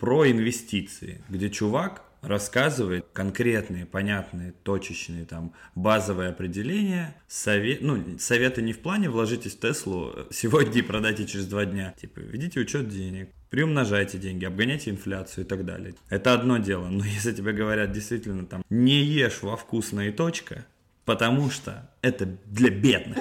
[0.00, 8.72] про инвестиции, где чувак рассказывает конкретные, понятные, точечные, там, базовые определения, совет, ну, советы не
[8.72, 11.94] в плане вложитесь в Теслу сегодня и продайте через два дня.
[12.00, 15.94] Типа, ведите учет денег, приумножайте деньги, обгоняйте инфляцию и так далее.
[16.08, 20.66] Это одно дело, но если тебе говорят действительно там, не ешь во вкусное точка,
[21.04, 23.18] потому что это для бедных.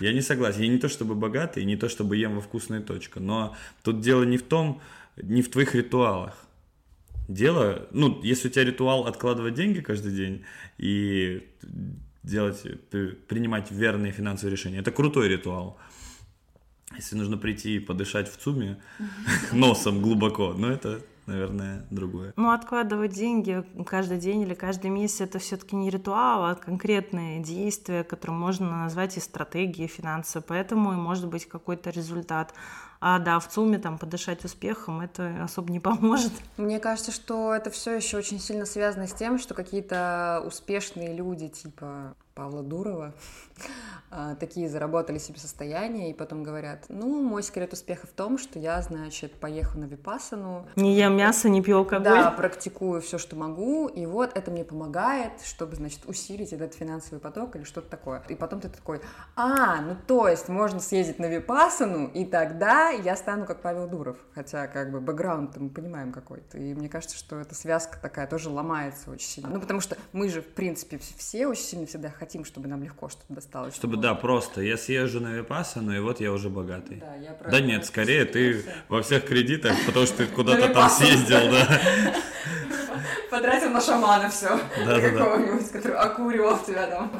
[0.00, 0.62] Я не согласен.
[0.62, 4.24] Я не то чтобы богатый, не то чтобы ем во вкусную точку, но тут дело
[4.24, 4.80] не в том,
[5.16, 6.44] не в твоих ритуалах.
[7.28, 10.44] Дело, ну, если у тебя ритуал откладывать деньги каждый день
[10.78, 11.48] и
[12.22, 15.78] делать, при- принимать верные финансовые решения, это крутой ритуал.
[16.96, 18.82] Если нужно прийти и подышать в ЦУМе
[19.52, 21.00] носом глубоко, ну, это,
[21.32, 22.32] наверное, другое.
[22.36, 28.04] Ну, откладывать деньги каждый день или каждый месяц это все-таки не ритуал, а конкретные действия,
[28.04, 30.44] которые можно назвать и стратегией финансовой.
[30.46, 32.54] Поэтому и может быть какой-то результат.
[33.00, 36.32] А да, в ЦУМе там подышать успехом это особо не поможет.
[36.56, 41.48] Мне кажется, что это все еще очень сильно связано с тем, что какие-то успешные люди,
[41.48, 43.14] типа Павла Дурова,
[44.10, 48.58] а, такие заработали себе состояние, и потом говорят, ну, мой секрет успеха в том, что
[48.58, 50.66] я, значит, поехал на Випасану.
[50.76, 52.04] Не ем мясо, не пью алкоголь.
[52.04, 57.18] Да, практикую все, что могу, и вот это мне помогает, чтобы, значит, усилить этот финансовый
[57.18, 58.22] поток или что-то такое.
[58.28, 59.00] И потом ты такой,
[59.36, 64.16] а, ну то есть можно съездить на Випасану, и тогда я стану как Павел Дуров.
[64.34, 66.58] Хотя, как бы, бэкграунд мы понимаем какой-то.
[66.58, 69.50] И мне кажется, что эта связка такая тоже ломается очень сильно.
[69.50, 73.08] Ну, потому что мы же, в принципе, все очень сильно всегда хотим, чтобы нам легко
[73.08, 73.74] что-то досталось.
[73.74, 76.98] Чтобы, да, просто я съезжу на Випассану, и вот я уже богатый.
[77.00, 81.50] Да, я Да нет, скорее ты во всех кредитах, потому что ты куда-то там съездил,
[81.50, 81.66] да.
[83.30, 84.50] Потратил на шамана все.
[84.86, 85.24] Да-да-да.
[85.24, 87.10] Какого-нибудь, который окуривал тебя там.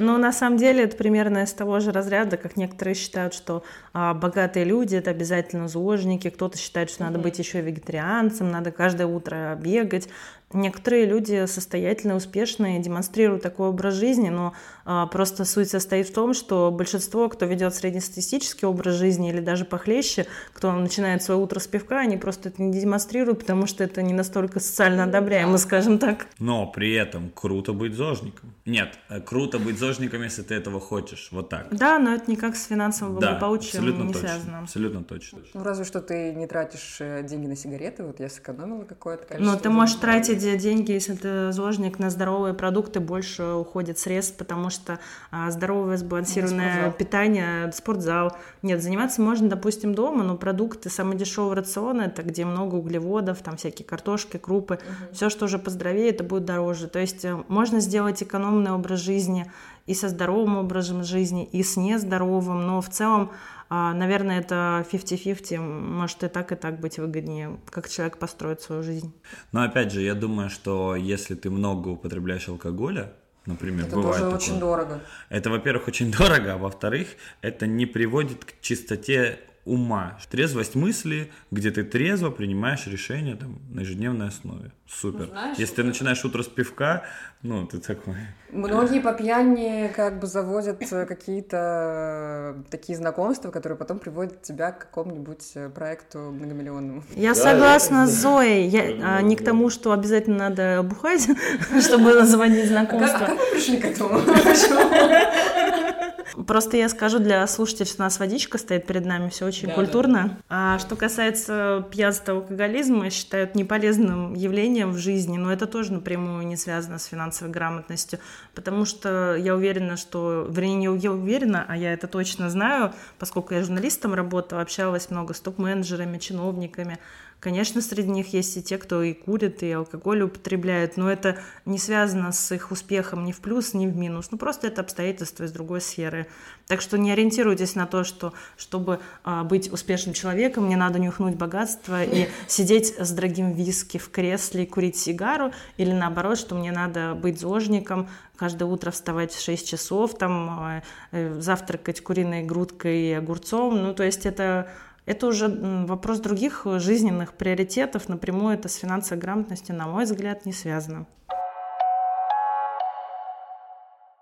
[0.00, 4.14] Ну, на самом деле, это примерно из того же разряда, как некоторые считают, что а,
[4.14, 9.56] богатые люди это обязательно зожники, кто-то считает, что надо быть еще вегетарианцем, надо каждое утро
[9.60, 10.08] бегать.
[10.52, 14.54] Некоторые люди состоятельные, успешные, демонстрируют такой образ жизни, но
[14.86, 19.66] а, просто суть состоит в том, что большинство, кто ведет среднестатистический образ жизни или даже
[19.66, 24.00] похлеще, кто начинает свое утро с пивка, они просто это не демонстрируют, потому что это
[24.00, 26.26] не настолько социально одобряемо, скажем так.
[26.38, 28.54] Но при этом круто быть зожником.
[28.64, 31.28] Нет, э, круто быть зожником, если ты этого хочешь.
[31.30, 31.66] Вот так.
[31.70, 34.28] Да, но это никак с финансовым Да, благополучием абсолютно не точно.
[34.28, 34.58] связано.
[34.60, 35.38] Абсолютно точно.
[35.52, 39.44] Ну, разве что ты не тратишь э, деньги на сигареты, вот я сэкономила какое-то количество.
[39.52, 40.37] Но Ну, ты можешь денег.
[40.38, 44.98] Тратить деньги, если ты зожник, на здоровые продукты, больше уходит средств, потому что
[45.30, 46.92] а, здоровое сбалансированное спортзал.
[46.92, 48.36] питание, спортзал.
[48.62, 53.56] Нет, заниматься можно, допустим, дома, но продукты, самый дешевый рацион, это где много углеводов, там
[53.56, 54.78] всякие картошки, крупы,
[55.12, 56.88] все, что уже поздоровее, это будет дороже.
[56.88, 59.50] То есть э, можно сделать экономный образ жизни
[59.86, 63.30] и со здоровым образом жизни, и с нездоровым, но в целом
[63.70, 69.12] Наверное, это 50-50, может и так, и так быть выгоднее, как человек построит свою жизнь.
[69.52, 73.12] Но опять же, я думаю, что если ты много употребляешь алкоголя,
[73.44, 74.36] например, Это бывает тоже такое.
[74.36, 75.00] очень дорого.
[75.28, 77.08] Это, во-первых, очень дорого, а во-вторых,
[77.42, 80.18] это не приводит к чистоте ума.
[80.30, 84.72] Трезвость мысли, где ты трезво принимаешь решения там, на ежедневной основе.
[84.88, 85.26] Супер.
[85.26, 87.02] Ну, знаешь, Если ты начинаешь утро с пивка,
[87.42, 88.14] ну, ты такой...
[88.50, 94.72] Многие по пьяни как бы заводят э, какие-то э, такие знакомства, которые потом приводят тебя
[94.72, 97.04] к какому-нибудь э, проекту многомиллионному.
[97.14, 98.66] Я согласна с Зоей.
[98.68, 101.28] Я, а, не к тому, что обязательно надо бухать,
[101.80, 103.18] чтобы заводить А как, а знакомства.
[103.26, 104.20] как мы пришли к этому?
[106.46, 110.38] Просто я скажу для слушателей, что у нас водичка стоит перед нами, все очень культурно.
[110.48, 115.92] А что касается пьянства алкоголизма, я считаю это неполезным явлением в жизни, но это тоже
[115.92, 118.18] напрямую не связано с финансовой грамотностью,
[118.54, 123.54] потому что я уверена, что, вернее, не я уверена, а я это точно знаю, поскольку
[123.54, 126.98] я журналистом работала, общалась много с топ-менеджерами, чиновниками,
[127.40, 131.78] Конечно, среди них есть и те, кто и курит, и алкоголь употребляет, но это не
[131.78, 134.32] связано с их успехом ни в плюс, ни в минус.
[134.32, 136.17] Ну, просто это обстоятельства из другой сферы.
[136.66, 141.34] Так что не ориентируйтесь на то, что чтобы а, быть успешным человеком, мне надо нюхнуть
[141.34, 146.70] богатство и сидеть с дорогим виски в кресле и курить сигару, или наоборот, что мне
[146.70, 153.00] надо быть зожником, каждое утро вставать в 6 часов, там, а, э, завтракать куриной грудкой
[153.00, 153.82] и огурцом.
[153.82, 154.68] Ну, то есть это
[155.06, 158.10] это уже вопрос других жизненных приоритетов.
[158.10, 161.06] Напрямую это с финансовой грамотностью, на мой взгляд, не связано.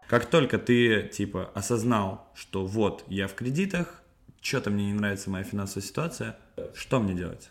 [0.09, 4.03] Как только ты, типа, осознал, что вот, я в кредитах,
[4.41, 6.37] что-то мне не нравится моя финансовая ситуация,
[6.75, 7.51] что мне делать?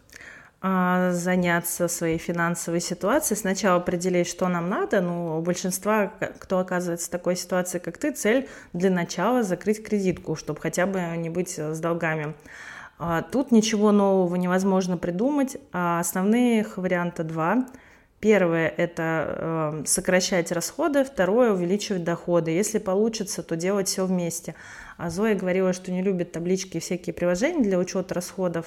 [0.61, 6.07] А, заняться своей финансовой ситуацией, сначала определить, что нам надо, ну, у большинства,
[6.39, 11.01] кто оказывается в такой ситуации, как ты, цель для начала закрыть кредитку, чтобы хотя бы
[11.17, 12.33] не быть э, с долгами.
[12.97, 17.67] А, Тут ничего нового невозможно придумать, а основных варианта два.
[18.25, 22.49] Первое– это э, сокращать расходы, второе– увеличивать доходы.
[22.49, 24.55] Если получится, то делать все вместе.
[24.97, 28.65] А Зоя говорила, что не любит таблички и всякие приложения для учета расходов.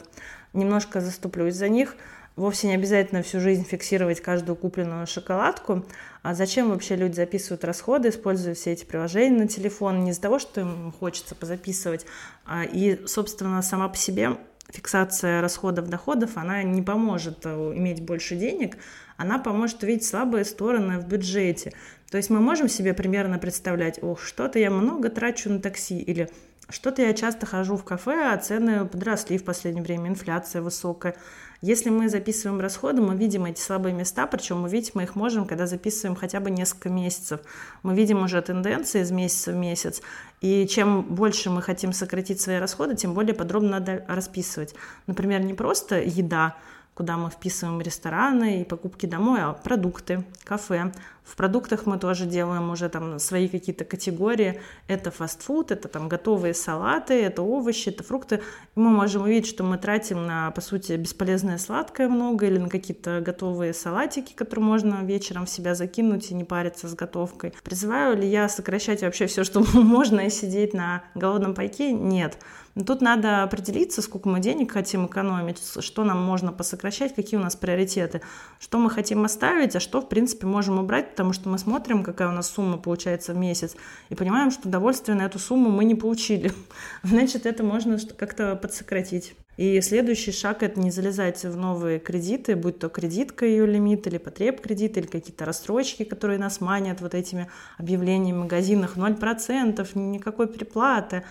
[0.53, 1.97] Немножко заступлюсь за них.
[2.37, 5.85] Вовсе не обязательно всю жизнь фиксировать каждую купленную шоколадку.
[6.23, 10.05] А зачем вообще люди записывают расходы, используя все эти приложения на телефон?
[10.05, 12.07] Не из-за того, что им хочется позаписывать.
[12.47, 14.37] а И, собственно, сама по себе
[14.70, 18.76] фиксация расходов, доходов, она не поможет э, иметь больше денег,
[19.16, 21.72] она поможет увидеть слабые стороны в бюджете.
[22.11, 26.31] То есть мы можем себе примерно представлять, ох, что-то я много трачу на такси, или
[26.68, 31.16] что-то я часто хожу в кафе, а цены подросли в последнее время, инфляция высокая.
[31.61, 35.66] Если мы записываем расходы, мы видим эти слабые места, причем увидеть мы их можем, когда
[35.66, 37.40] записываем хотя бы несколько месяцев.
[37.83, 40.01] Мы видим уже тенденции из месяца в месяц,
[40.40, 44.77] и чем больше мы хотим сократить свои расходы, тем более подробно надо расписывать.
[45.09, 46.55] Например, не просто еда,
[46.99, 52.71] куда мы вписываем рестораны и покупки домой, а продукты, кафе, В продуктах мы тоже делаем
[52.71, 54.61] уже там свои какие-то категории.
[54.89, 58.37] Это фастфуд, это там готовые салаты, это овощи, это фрукты.
[58.75, 62.69] И мы можем увидеть, что мы тратим на, по сути, бесполезное сладкое много или на
[62.69, 67.53] какие-то готовые салатики, которые можно вечером в себя закинуть и не париться с готовкой.
[67.63, 71.92] Призываю ли я сокращать вообще все, что можно, и сидеть на голодном пайке?
[71.92, 72.38] Нет.
[72.79, 77.42] Но тут надо определиться, сколько мы денег хотим экономить, что нам можно посокращать, какие у
[77.42, 78.20] нас приоритеты,
[78.60, 82.29] что мы хотим оставить, а что, в принципе, можем убрать, потому что мы смотрим, какая
[82.29, 83.74] у нас сумма получается в месяц,
[84.10, 86.52] и понимаем, что удовольствие на эту сумму мы не получили.
[87.02, 89.35] Значит, это можно как-то подсократить.
[89.56, 94.18] И следующий шаг— это не залезать в новые кредиты, будь то кредитка ее лимит, или
[94.18, 98.96] потреб кредит, или какие-то рассрочки, которые нас манят вот этими объявлениями в магазинах.
[98.96, 101.24] 0%, никакой переплаты.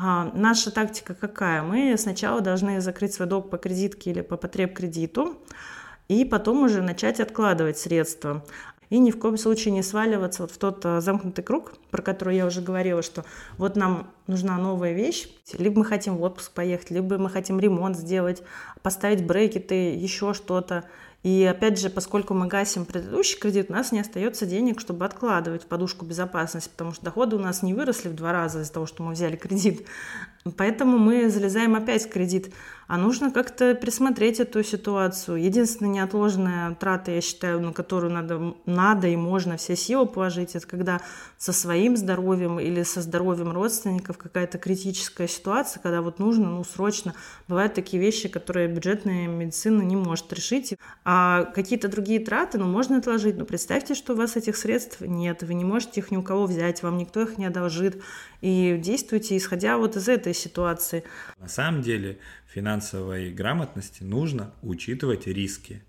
[0.00, 1.62] А наша тактика какая?
[1.62, 5.36] Мы сначала должны закрыть свой долг по кредитке или по потреб кредиту,
[6.06, 8.44] и потом уже начать откладывать средства.
[8.90, 12.36] И ни в коем случае не сваливаться вот в тот а, замкнутый круг, про который
[12.36, 13.24] я уже говорила, что
[13.58, 15.28] вот нам нужна новая вещь,
[15.58, 18.42] либо мы хотим в отпуск поехать, либо мы хотим ремонт сделать,
[18.82, 20.84] поставить брекеты, еще что-то.
[21.24, 25.64] И опять же, поскольку мы гасим предыдущий кредит, у нас не остается денег, чтобы откладывать
[25.64, 28.86] в подушку безопасности, потому что доходы у нас не выросли в два раза из-за того,
[28.86, 29.84] что мы взяли кредит.
[30.56, 32.52] Поэтому мы залезаем опять в кредит
[32.88, 35.36] а нужно как-то присмотреть эту ситуацию.
[35.36, 40.66] Единственная неотложная трата, я считаю, на которую надо, надо и можно все силы положить, это
[40.66, 41.02] когда
[41.36, 47.14] со своим здоровьем или со здоровьем родственников какая-то критическая ситуация, когда вот нужно, ну, срочно.
[47.46, 50.74] Бывают такие вещи, которые бюджетная медицина не может решить.
[51.04, 53.36] А какие-то другие траты, ну, можно отложить.
[53.36, 56.46] Но представьте, что у вас этих средств нет, вы не можете их ни у кого
[56.46, 58.02] взять, вам никто их не одолжит.
[58.40, 61.04] И действуйте, исходя вот из этой ситуации.
[61.38, 65.82] На самом деле финансовой грамотности нужно учитывать риски.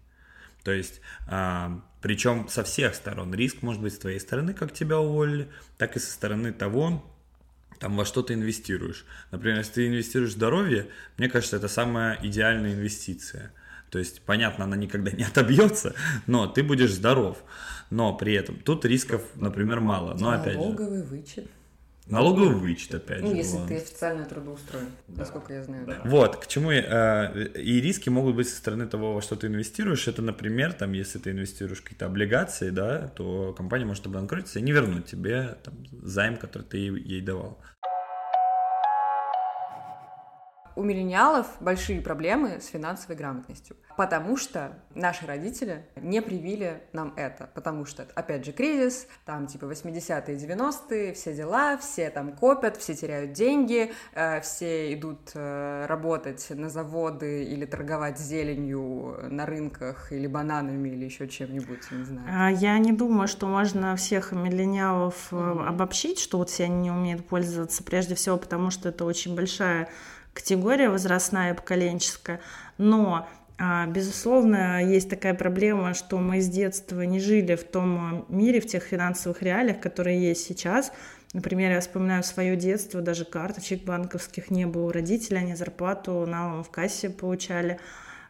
[0.64, 3.34] То есть, а, причем со всех сторон.
[3.34, 7.04] Риск может быть с твоей стороны, как тебя уволили, так и со стороны того,
[7.80, 9.06] там, во что ты инвестируешь.
[9.32, 10.88] Например, если ты инвестируешь в здоровье,
[11.18, 13.54] мне кажется, это самая идеальная инвестиция.
[13.90, 15.96] То есть, понятно, она никогда не отобьется,
[16.28, 17.44] но ты будешь здоров.
[17.90, 20.16] Но при этом тут рисков, например, мало.
[20.20, 20.60] Но опять же.
[20.60, 21.50] Налоговый вычет.
[22.10, 23.36] Налоговый вычет, опять ну, же.
[23.36, 23.68] если вот.
[23.68, 25.20] ты официально трудоустроен, да.
[25.22, 25.86] насколько я знаю.
[25.86, 26.02] Да.
[26.06, 30.08] Вот, к чему э, и риски могут быть со стороны того, во что ты инвестируешь.
[30.08, 34.64] Это, например, там, если ты инвестируешь в какие-то облигации, да, то компания может обанкротиться и
[34.64, 37.62] не вернуть тебе там, займ, который ты ей давал
[40.76, 47.50] у миллениалов большие проблемы с финансовой грамотностью, потому что наши родители не привили нам это,
[47.54, 52.96] потому что, опять же, кризис, там типа 80-е, 90-е, все дела, все там копят, все
[52.96, 60.28] теряют деньги, э, все идут э, работать на заводы или торговать зеленью на рынках или
[60.28, 62.28] бананами или еще чем-нибудь, не знаю.
[62.32, 65.68] А я не думаю, что можно всех миллениалов mm-hmm.
[65.68, 69.90] обобщить, что вот все они не умеют пользоваться, прежде всего потому, что это очень большая
[70.34, 72.40] категория возрастная и поколенческая,
[72.78, 73.28] но
[73.62, 78.68] а, Безусловно, есть такая проблема, что мы с детства не жили в том мире, в
[78.68, 80.94] тех финансовых реалиях, которые есть сейчас.
[81.34, 86.64] Например, я вспоминаю свое детство, даже карточек банковских не было у родителей, они зарплату налом
[86.64, 87.80] в кассе получали,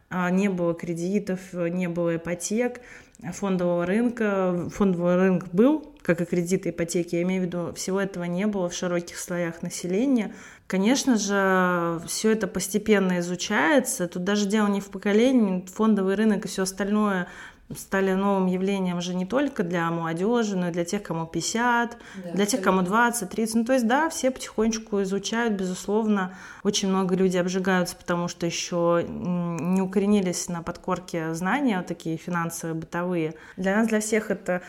[0.09, 2.81] а, не было кредитов, не было ипотек,
[3.21, 4.67] фондового рынка.
[4.73, 8.67] Фондовый рынок был, как и кредиты, ипотеки, я имею в виду, всего этого не было
[8.69, 10.33] в широких слоях населения.
[10.69, 14.07] Конечно же, все это постепенно изучается.
[14.07, 17.27] Тут даже дело не в поколении, фондовый рынок и все остальное
[17.75, 22.31] стали новым явлением же не только для молодежи, но и для тех, кому 50, да,
[22.33, 23.55] для тех, кому 20, 30.
[23.55, 26.35] Ну, то есть, да, все потихонечку изучают, безусловно.
[26.61, 32.75] Очень много людей обжигаются, потому что еще не укоренились на подкорке знания, вот такие финансовые,
[32.75, 33.33] бытовые.
[33.57, 34.61] Для нас, для всех это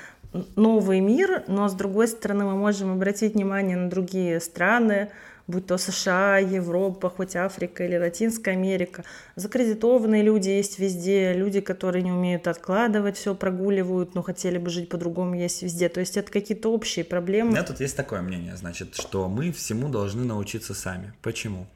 [0.57, 5.11] новый мир, но, с другой стороны, мы можем обратить внимание на другие страны,
[5.51, 9.05] будь то США, Европа, хоть Африка или Латинская Америка.
[9.37, 14.89] Закредитованные люди есть везде, люди, которые не умеют откладывать, все прогуливают, но хотели бы жить
[14.89, 15.89] по-другому, есть везде.
[15.89, 17.51] То есть это какие-то общие проблемы.
[17.51, 21.13] У меня тут есть такое мнение, значит, что мы всему должны научиться сами.
[21.23, 21.67] Почему?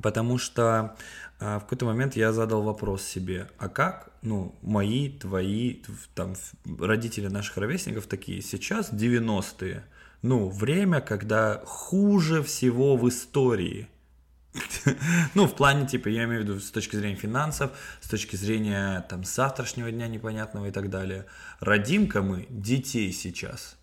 [0.00, 0.96] Потому что
[1.44, 5.82] а, в какой-то момент я задал вопрос себе, а как, ну, мои, твои,
[6.14, 6.34] там,
[6.78, 9.84] родители наших ровесников такие, сейчас 90-е,
[10.22, 13.88] ну, время, когда хуже всего в истории.
[15.34, 19.04] ну, в плане, типа, я имею в виду с точки зрения финансов, с точки зрения,
[19.08, 21.26] там, завтрашнего дня непонятного и так далее.
[21.60, 23.76] Родим-ка мы детей сейчас.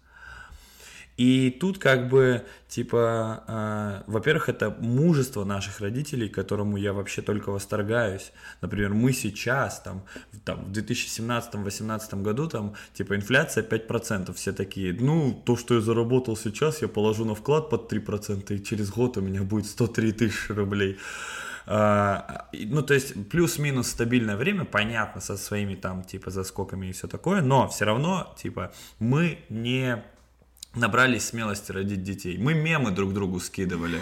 [1.19, 7.49] И тут как бы, типа, э, во-первых, это мужество наших родителей, которому я вообще только
[7.51, 8.31] восторгаюсь.
[8.61, 10.03] Например, мы сейчас, там,
[10.45, 16.37] там в 2017-2018 году, там, типа, инфляция 5%, все такие, ну, то, что я заработал
[16.37, 20.53] сейчас, я положу на вклад под 3%, и через год у меня будет 103 тысячи
[20.53, 20.97] рублей.
[21.65, 27.09] А, ну, то есть плюс-минус стабильное время, понятно, со своими там, типа, заскоками и все
[27.09, 30.01] такое, но все равно, типа, мы не
[30.75, 32.37] набрались смелости родить детей.
[32.37, 33.99] Мы мемы друг другу скидывали.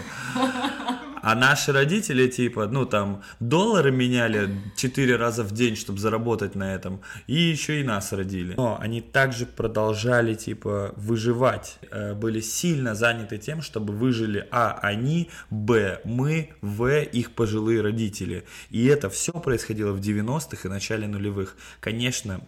[1.20, 6.72] А наши родители, типа, ну там, доллары меняли четыре раза в день, чтобы заработать на
[6.72, 8.54] этом, и еще и нас родили.
[8.56, 15.30] Но они также продолжали, типа, выживать, Э, были сильно заняты тем, чтобы выжили, а, они,
[15.50, 18.44] б, мы, в, их пожилые родители.
[18.70, 21.56] И это все происходило в 90-х и начале нулевых.
[21.80, 22.40] Конечно,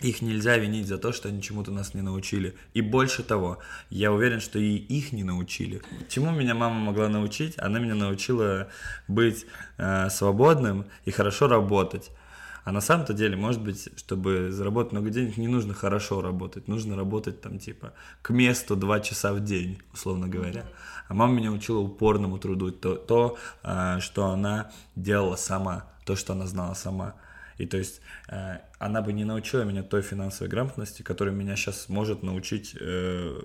[0.00, 2.54] их нельзя винить за то, что они чему-то нас не научили.
[2.72, 3.58] И больше того,
[3.90, 5.82] я уверен, что и их не научили.
[6.08, 7.54] Чему меня мама могла научить?
[7.58, 8.68] Она меня научила
[9.08, 9.46] быть
[9.78, 12.10] э, свободным и хорошо работать.
[12.64, 16.96] А на самом-то деле, может быть, чтобы заработать много денег, не нужно хорошо работать, нужно
[16.96, 17.92] работать там типа
[18.22, 20.64] к месту два часа в день, условно говоря.
[21.08, 26.32] А мама меня учила упорному труду, то, то э, что она делала сама, то, что
[26.32, 27.14] она знала сама.
[27.58, 31.88] И то есть э, она бы не научила меня той финансовой грамотности, которой меня сейчас
[31.88, 33.40] может научить э,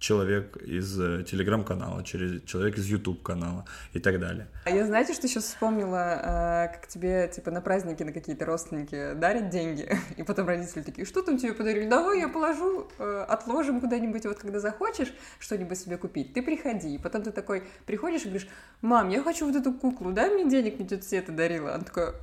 [0.00, 4.48] человек из э, телеграм-канала, через человек из YouTube канала и так далее.
[4.64, 9.12] А я, знаете, что сейчас вспомнила, э, как тебе, типа, на праздники на какие-то родственники
[9.14, 11.88] дарят деньги, и потом родители такие, что там тебе подарили?
[11.88, 16.94] Давай я положу, э, отложим куда-нибудь, вот когда захочешь что-нибудь себе купить, ты приходи.
[16.94, 18.48] И потом ты такой приходишь и говоришь,
[18.80, 21.74] мам, я хочу вот эту куклу, дай мне денег, мне тетя Света дарила.
[21.74, 22.14] Она такая,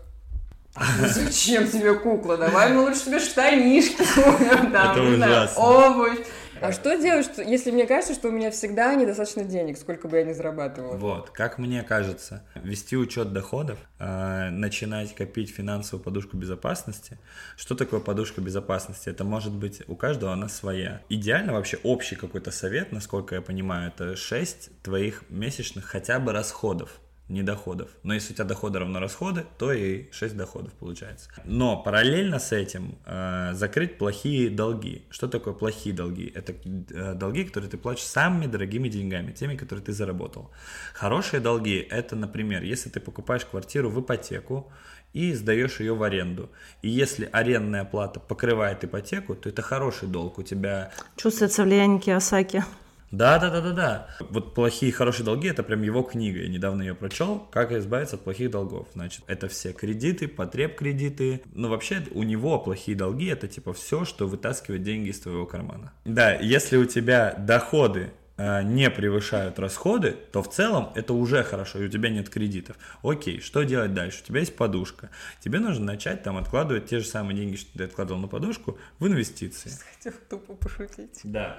[0.80, 2.38] «Ну зачем тебе кукла?
[2.38, 6.19] Давай мы лучше тебе штанишки купим, там, знаю, обувь.
[6.59, 10.17] А что делать, что- если мне кажется, что у меня всегда недостаточно денег, сколько бы
[10.17, 10.95] я ни зарабатывала?
[10.97, 17.19] Вот, как мне кажется, вести учет доходов, э, начинать копить финансовую подушку безопасности.
[17.57, 19.09] Что такое подушка безопасности?
[19.09, 21.01] Это может быть у каждого она своя.
[21.09, 26.99] Идеально вообще общий какой-то совет, насколько я понимаю, это 6 твоих месячных хотя бы расходов
[27.30, 27.89] не доходов.
[28.03, 31.30] Но если у тебя доходы равно расходы, то и 6 доходов получается.
[31.45, 35.05] Но параллельно с этим э, закрыть плохие долги.
[35.09, 36.32] Что такое плохие долги?
[36.34, 40.51] Это э, долги, которые ты платишь самыми дорогими деньгами, теми, которые ты заработал.
[40.93, 44.71] Хорошие долги это, например, если ты покупаешь квартиру в ипотеку,
[45.13, 46.49] и сдаешь ее в аренду.
[46.82, 50.38] И если арендная плата покрывает ипотеку, то это хороший долг.
[50.38, 52.63] У тебя Чувствуется влияние Киосаки.
[53.12, 54.08] Да, да, да, да, да.
[54.20, 56.39] Вот плохие и хорошие долги это прям его книга.
[56.41, 57.47] Я недавно ее прочел.
[57.51, 58.88] Как избавиться от плохих долгов.
[58.93, 61.41] Значит, это все кредиты, потреб кредиты.
[61.53, 65.93] Ну, вообще, у него плохие долги это типа все, что вытаскивает деньги из твоего кармана.
[66.03, 71.80] Да, если у тебя доходы э, не превышают расходы, то в целом это уже хорошо,
[71.80, 72.76] и у тебя нет кредитов.
[73.03, 74.22] Окей, что делать дальше?
[74.24, 75.10] У тебя есть подушка.
[75.39, 79.08] Тебе нужно начать там откладывать те же самые деньги, что ты откладывал на подушку, в
[79.08, 79.72] инвестиции.
[79.95, 81.22] Хотела тупо пошутить.
[81.24, 81.58] Да.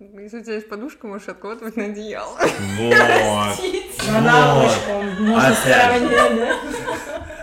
[0.00, 2.36] Если у тебя есть подушка, можешь откладывать на одеяло.
[2.76, 2.94] Вот.
[5.36, 6.02] Опять.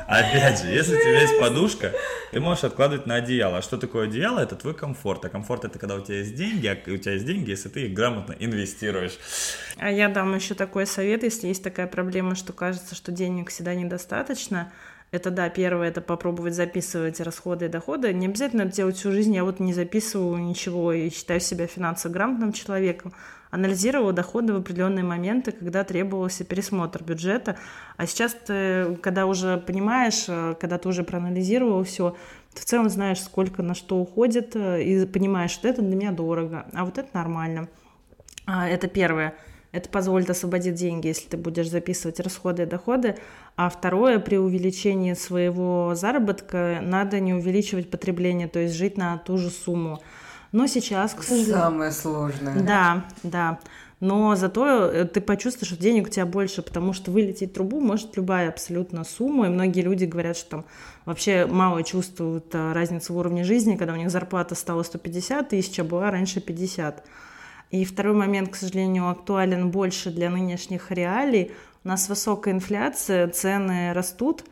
[0.07, 1.91] Опять же, если у тебя есть подушка,
[2.31, 3.57] ты можешь откладывать на одеяло.
[3.57, 4.39] А что такое одеяло?
[4.39, 5.25] Это твой комфорт.
[5.25, 7.87] А комфорт это когда у тебя есть деньги, а у тебя есть деньги, если ты
[7.87, 9.17] их грамотно инвестируешь.
[9.77, 13.75] А я дам еще такой совет, если есть такая проблема, что кажется, что денег всегда
[13.75, 14.71] недостаточно.
[15.11, 18.13] Это да, первое, это попробовать записывать расходы и доходы.
[18.13, 19.33] Не обязательно это делать всю жизнь.
[19.33, 23.13] Я вот не записываю ничего и считаю себя финансово грамотным человеком.
[23.49, 27.57] Анализировала доходы в определенные моменты, когда требовался пересмотр бюджета.
[27.95, 32.17] А сейчас ты, когда уже понимаешь, э, когда ты уже проанализировал все,
[32.53, 36.11] ты в целом знаешь, сколько на что уходит, э, и понимаешь, что это для меня
[36.11, 37.69] дорого, а вот это нормально.
[38.45, 39.33] А, Это первое.
[39.71, 43.17] Это позволит освободить деньги, если ты будешь записывать расходы и доходы.
[43.55, 49.37] А второе, при увеличении своего заработка надо не увеличивать потребление, то есть жить на ту
[49.37, 50.01] же сумму.
[50.51, 51.55] Но сейчас, к сожалению...
[51.55, 52.59] Самое сложное.
[52.61, 53.59] Да, да.
[53.99, 58.15] Но зато э, ты почувствуешь, что денег у тебя больше, потому что вылететь трубу может
[58.15, 59.47] любая абсолютно сумма.
[59.47, 60.65] И многие люди говорят, что там
[61.05, 65.79] вообще мало чувствуют а, разницу в уровне жизни, когда у них зарплата стала 150 тысяч,
[65.79, 67.03] а была раньше 50.
[67.71, 71.51] И второй момент, к сожалению, актуален больше для нынешних реалий.
[71.83, 74.43] У нас высокая инфляция, цены растут,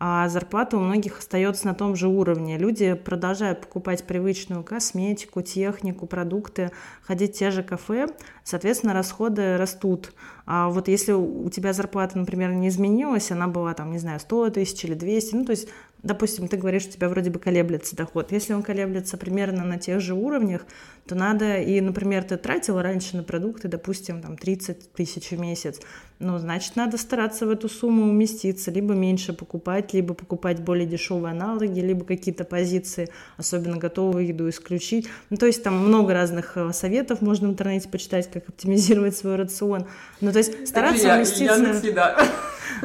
[0.00, 2.58] а зарплата у многих остается на том же уровне.
[2.58, 6.72] Люди продолжают покупать привычную косметику, технику, продукты,
[7.02, 8.08] ходить в те же кафе,
[8.42, 10.12] соответственно, расходы растут.
[10.46, 14.50] А вот если у тебя зарплата, например, не изменилась, она была там, не знаю, 100
[14.50, 15.68] тысяч или 200, ну то есть
[16.04, 18.30] допустим, ты говоришь, у тебя вроде бы колеблется доход.
[18.30, 20.66] Если он колеблется примерно на тех же уровнях,
[21.06, 25.80] то надо, и, например, ты тратила раньше на продукты, допустим, там 30 тысяч в месяц,
[26.20, 31.32] ну, значит, надо стараться в эту сумму уместиться, либо меньше покупать, либо покупать более дешевые
[31.32, 35.08] аналоги, либо какие-то позиции, особенно готовую еду, исключить.
[35.30, 39.36] Ну, то есть там много разных э, советов можно в интернете почитать, как оптимизировать свой
[39.36, 39.86] рацион.
[40.20, 41.82] Ну, то есть стараться я, уместиться...
[41.84, 42.26] Я Да,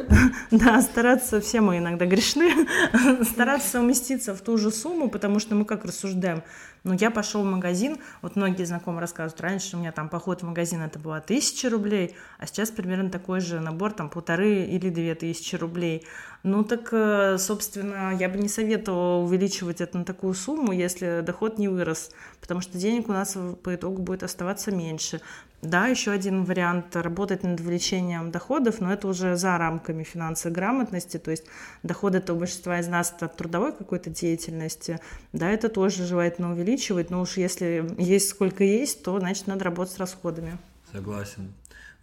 [0.81, 2.67] стараться, все мы иногда грешны,
[3.23, 6.43] стараться уместиться в ту же сумму, потому что мы как рассуждаем,
[6.83, 10.45] ну, я пошел в магазин, вот многие знакомые рассказывают, раньше у меня там поход в
[10.45, 15.13] магазин это было тысяча рублей, а сейчас примерно такой же набор, там полторы или две
[15.15, 16.05] тысячи рублей.
[16.43, 21.57] Ну, так, э, собственно, я бы не советовала увеличивать это на такую сумму, если доход
[21.57, 25.19] не вырос, потому что денег у нас по итогу будет оставаться меньше.
[25.61, 31.17] Да, еще один вариант работать над увеличением доходов, но это уже за рамками финансовой грамотности,
[31.17, 31.43] то есть
[31.83, 34.99] доходы это у большинства из нас от трудовой какой-то деятельности,
[35.33, 39.93] да, это тоже желательно увеличивать, но уж если есть сколько есть, то значит надо работать
[39.93, 40.57] с расходами.
[40.93, 41.53] Согласен.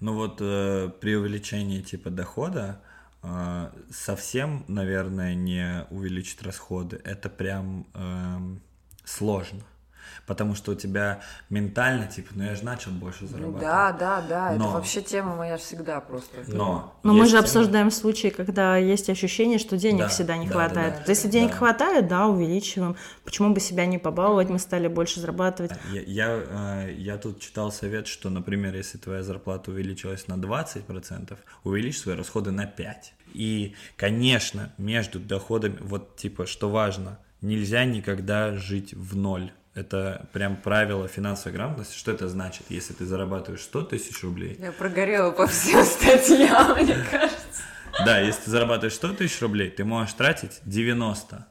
[0.00, 2.82] Ну вот э, при увеличении типа дохода
[3.22, 8.36] э, совсем, наверное, не увеличить расходы, это прям э,
[9.04, 9.62] сложно
[10.26, 13.62] потому что у тебя ментально, типа, ну я же начал больше зарабатывать.
[13.62, 14.64] Да, да, да, Но...
[14.64, 16.36] это вообще тема моя всегда просто.
[16.46, 17.42] Но, Но мы же тема...
[17.42, 20.94] обсуждаем случаи, когда есть ощущение, что денег да, всегда не да, хватает.
[20.94, 21.12] Да, да.
[21.12, 21.56] Если денег да.
[21.56, 22.96] хватает, да, увеличиваем.
[23.24, 25.72] Почему бы себя не побаловать, мы стали больше зарабатывать.
[25.92, 31.36] Я, я, э, я тут читал совет, что, например, если твоя зарплата увеличилась на 20%,
[31.64, 32.94] увеличь свои расходы на 5%.
[33.34, 39.52] И, конечно, между доходами, вот типа, что важно, нельзя никогда жить в ноль.
[39.76, 41.98] Это прям правило финансовой грамотности.
[41.98, 44.56] Что это значит, если ты зарабатываешь 100 тысяч рублей?
[44.58, 47.62] Я прогорела по всем статьям, мне кажется.
[48.06, 51.46] Да, если ты зарабатываешь 100 тысяч рублей, ты можешь тратить 90.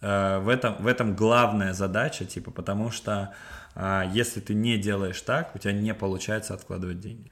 [0.00, 3.32] Э, в этом, в этом главная задача, типа, потому что
[3.76, 7.30] э, если ты не делаешь так, у тебя не получается откладывать деньги.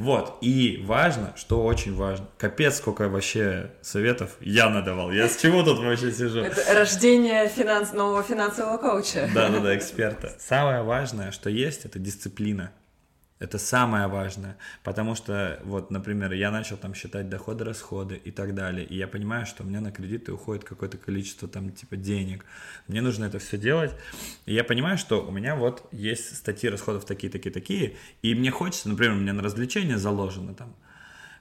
[0.00, 5.62] Вот, и важно, что очень важно, капец, сколько вообще советов я надавал, я с чего
[5.62, 6.40] тут вообще сижу?
[6.40, 7.92] Это рождение финанс...
[7.92, 9.28] нового финансового коуча.
[9.34, 10.32] Да-да-да, эксперта.
[10.38, 12.72] Самое важное, что есть, это дисциплина.
[13.40, 18.54] Это самое важное, потому что, вот, например, я начал там считать доходы, расходы и так
[18.54, 22.44] далее, и я понимаю, что у меня на кредиты уходит какое-то количество там типа денег,
[22.86, 23.94] мне нужно это все делать,
[24.44, 28.50] и я понимаю, что у меня вот есть статьи расходов такие, такие, такие, и мне
[28.50, 30.76] хочется, например, у меня на развлечения заложено там,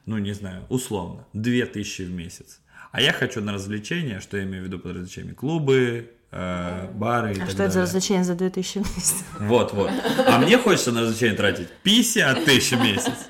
[0.06, 2.62] ну, не знаю, условно, 2000 в месяц,
[2.94, 7.34] а я хочу на развлечения, что я имею в виду под развлечениями, клубы, э, бары
[7.34, 7.66] и а так что далее.
[7.66, 9.24] это за развлечение за 2000 в месяц?
[9.40, 9.92] Вот, вот.
[10.28, 13.28] А мне хочется на развлечение тратить 50 тысяч в месяц.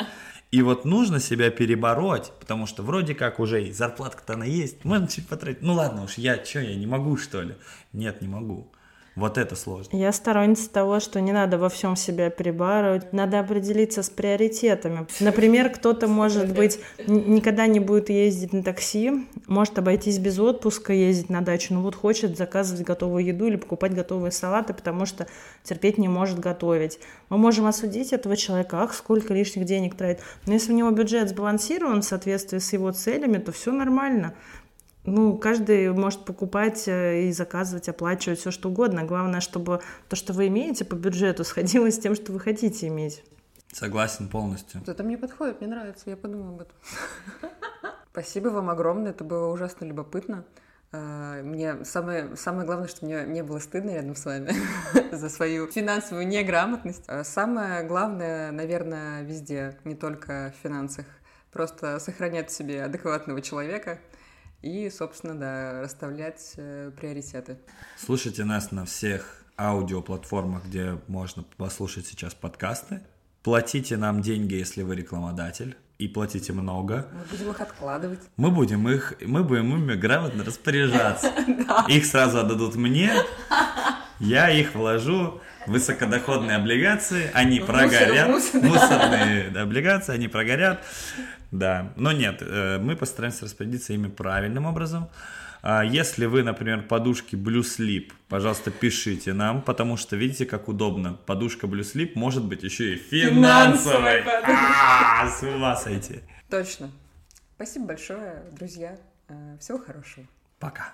[0.52, 5.08] И вот нужно себя перебороть, потому что вроде как уже и зарплатка-то она есть, можно
[5.08, 5.62] чуть потратить.
[5.62, 7.56] Ну ладно уж, я что, я не могу что ли?
[7.94, 8.72] Нет, не могу.
[9.20, 9.98] Вот это сложно.
[9.98, 15.08] Я сторонница того, что не надо во всем себя перебарывать, надо определиться с приоритетами.
[15.20, 21.30] Например, кто-то, может быть, никогда не будет ездить на такси, может обойтись без отпуска, ездить
[21.30, 25.28] на дачу, но вот хочет заказывать готовую еду или покупать готовые салаты, потому что
[25.64, 27.00] терпеть не может готовить.
[27.28, 30.24] Мы можем осудить этого человека, ах, сколько лишних денег тратит.
[30.46, 34.34] Но если у него бюджет сбалансирован в соответствии с его целями, то все нормально.
[35.06, 39.06] Ну, каждый может покупать э, и заказывать, оплачивать все что угодно.
[39.06, 43.24] Главное, чтобы то, что вы имеете по бюджету, сходилось с тем, что вы хотите иметь.
[43.72, 44.82] Согласен полностью.
[44.86, 46.76] Это мне подходит, мне нравится, я подумаю об этом.
[48.12, 50.44] Спасибо вам огромное, это было ужасно любопытно.
[50.92, 54.54] Э, мне самое, самое главное, что мне не было стыдно рядом с вами
[55.16, 57.06] за свою финансовую неграмотность.
[57.08, 61.06] Э, самое главное, наверное, везде, не только в финансах,
[61.54, 63.98] просто сохранять в себе адекватного человека–
[64.62, 67.58] и, собственно, да, расставлять э, приоритеты.
[67.98, 73.02] Слушайте нас на всех аудиоплатформах, где можно послушать сейчас подкасты.
[73.44, 77.08] Платите нам деньги, если вы рекламодатель, и платите много.
[77.14, 78.20] Мы будем их откладывать.
[78.38, 81.32] Мы будем их, мы будем ими грамотно распоряжаться.
[81.90, 83.12] Их сразу отдадут мне,
[84.20, 88.30] я их вложу в высокодоходные облигации, они прогорят.
[88.54, 90.84] Мусорные облигации, они прогорят.
[91.52, 95.10] Да, но нет, э, мы постараемся распорядиться ими правильным образом.
[95.62, 101.14] А если вы, например, подушки Blue Sleep, пожалуйста, пишите нам, потому что видите, как удобно.
[101.26, 104.24] Подушка Blue Sleep может быть еще и финансовой.
[104.26, 106.22] А, с ума сойти.
[106.50, 106.92] Точно.
[107.56, 108.98] Спасибо большое, друзья.
[109.28, 110.26] Э, всего хорошего.
[110.60, 110.94] Пока.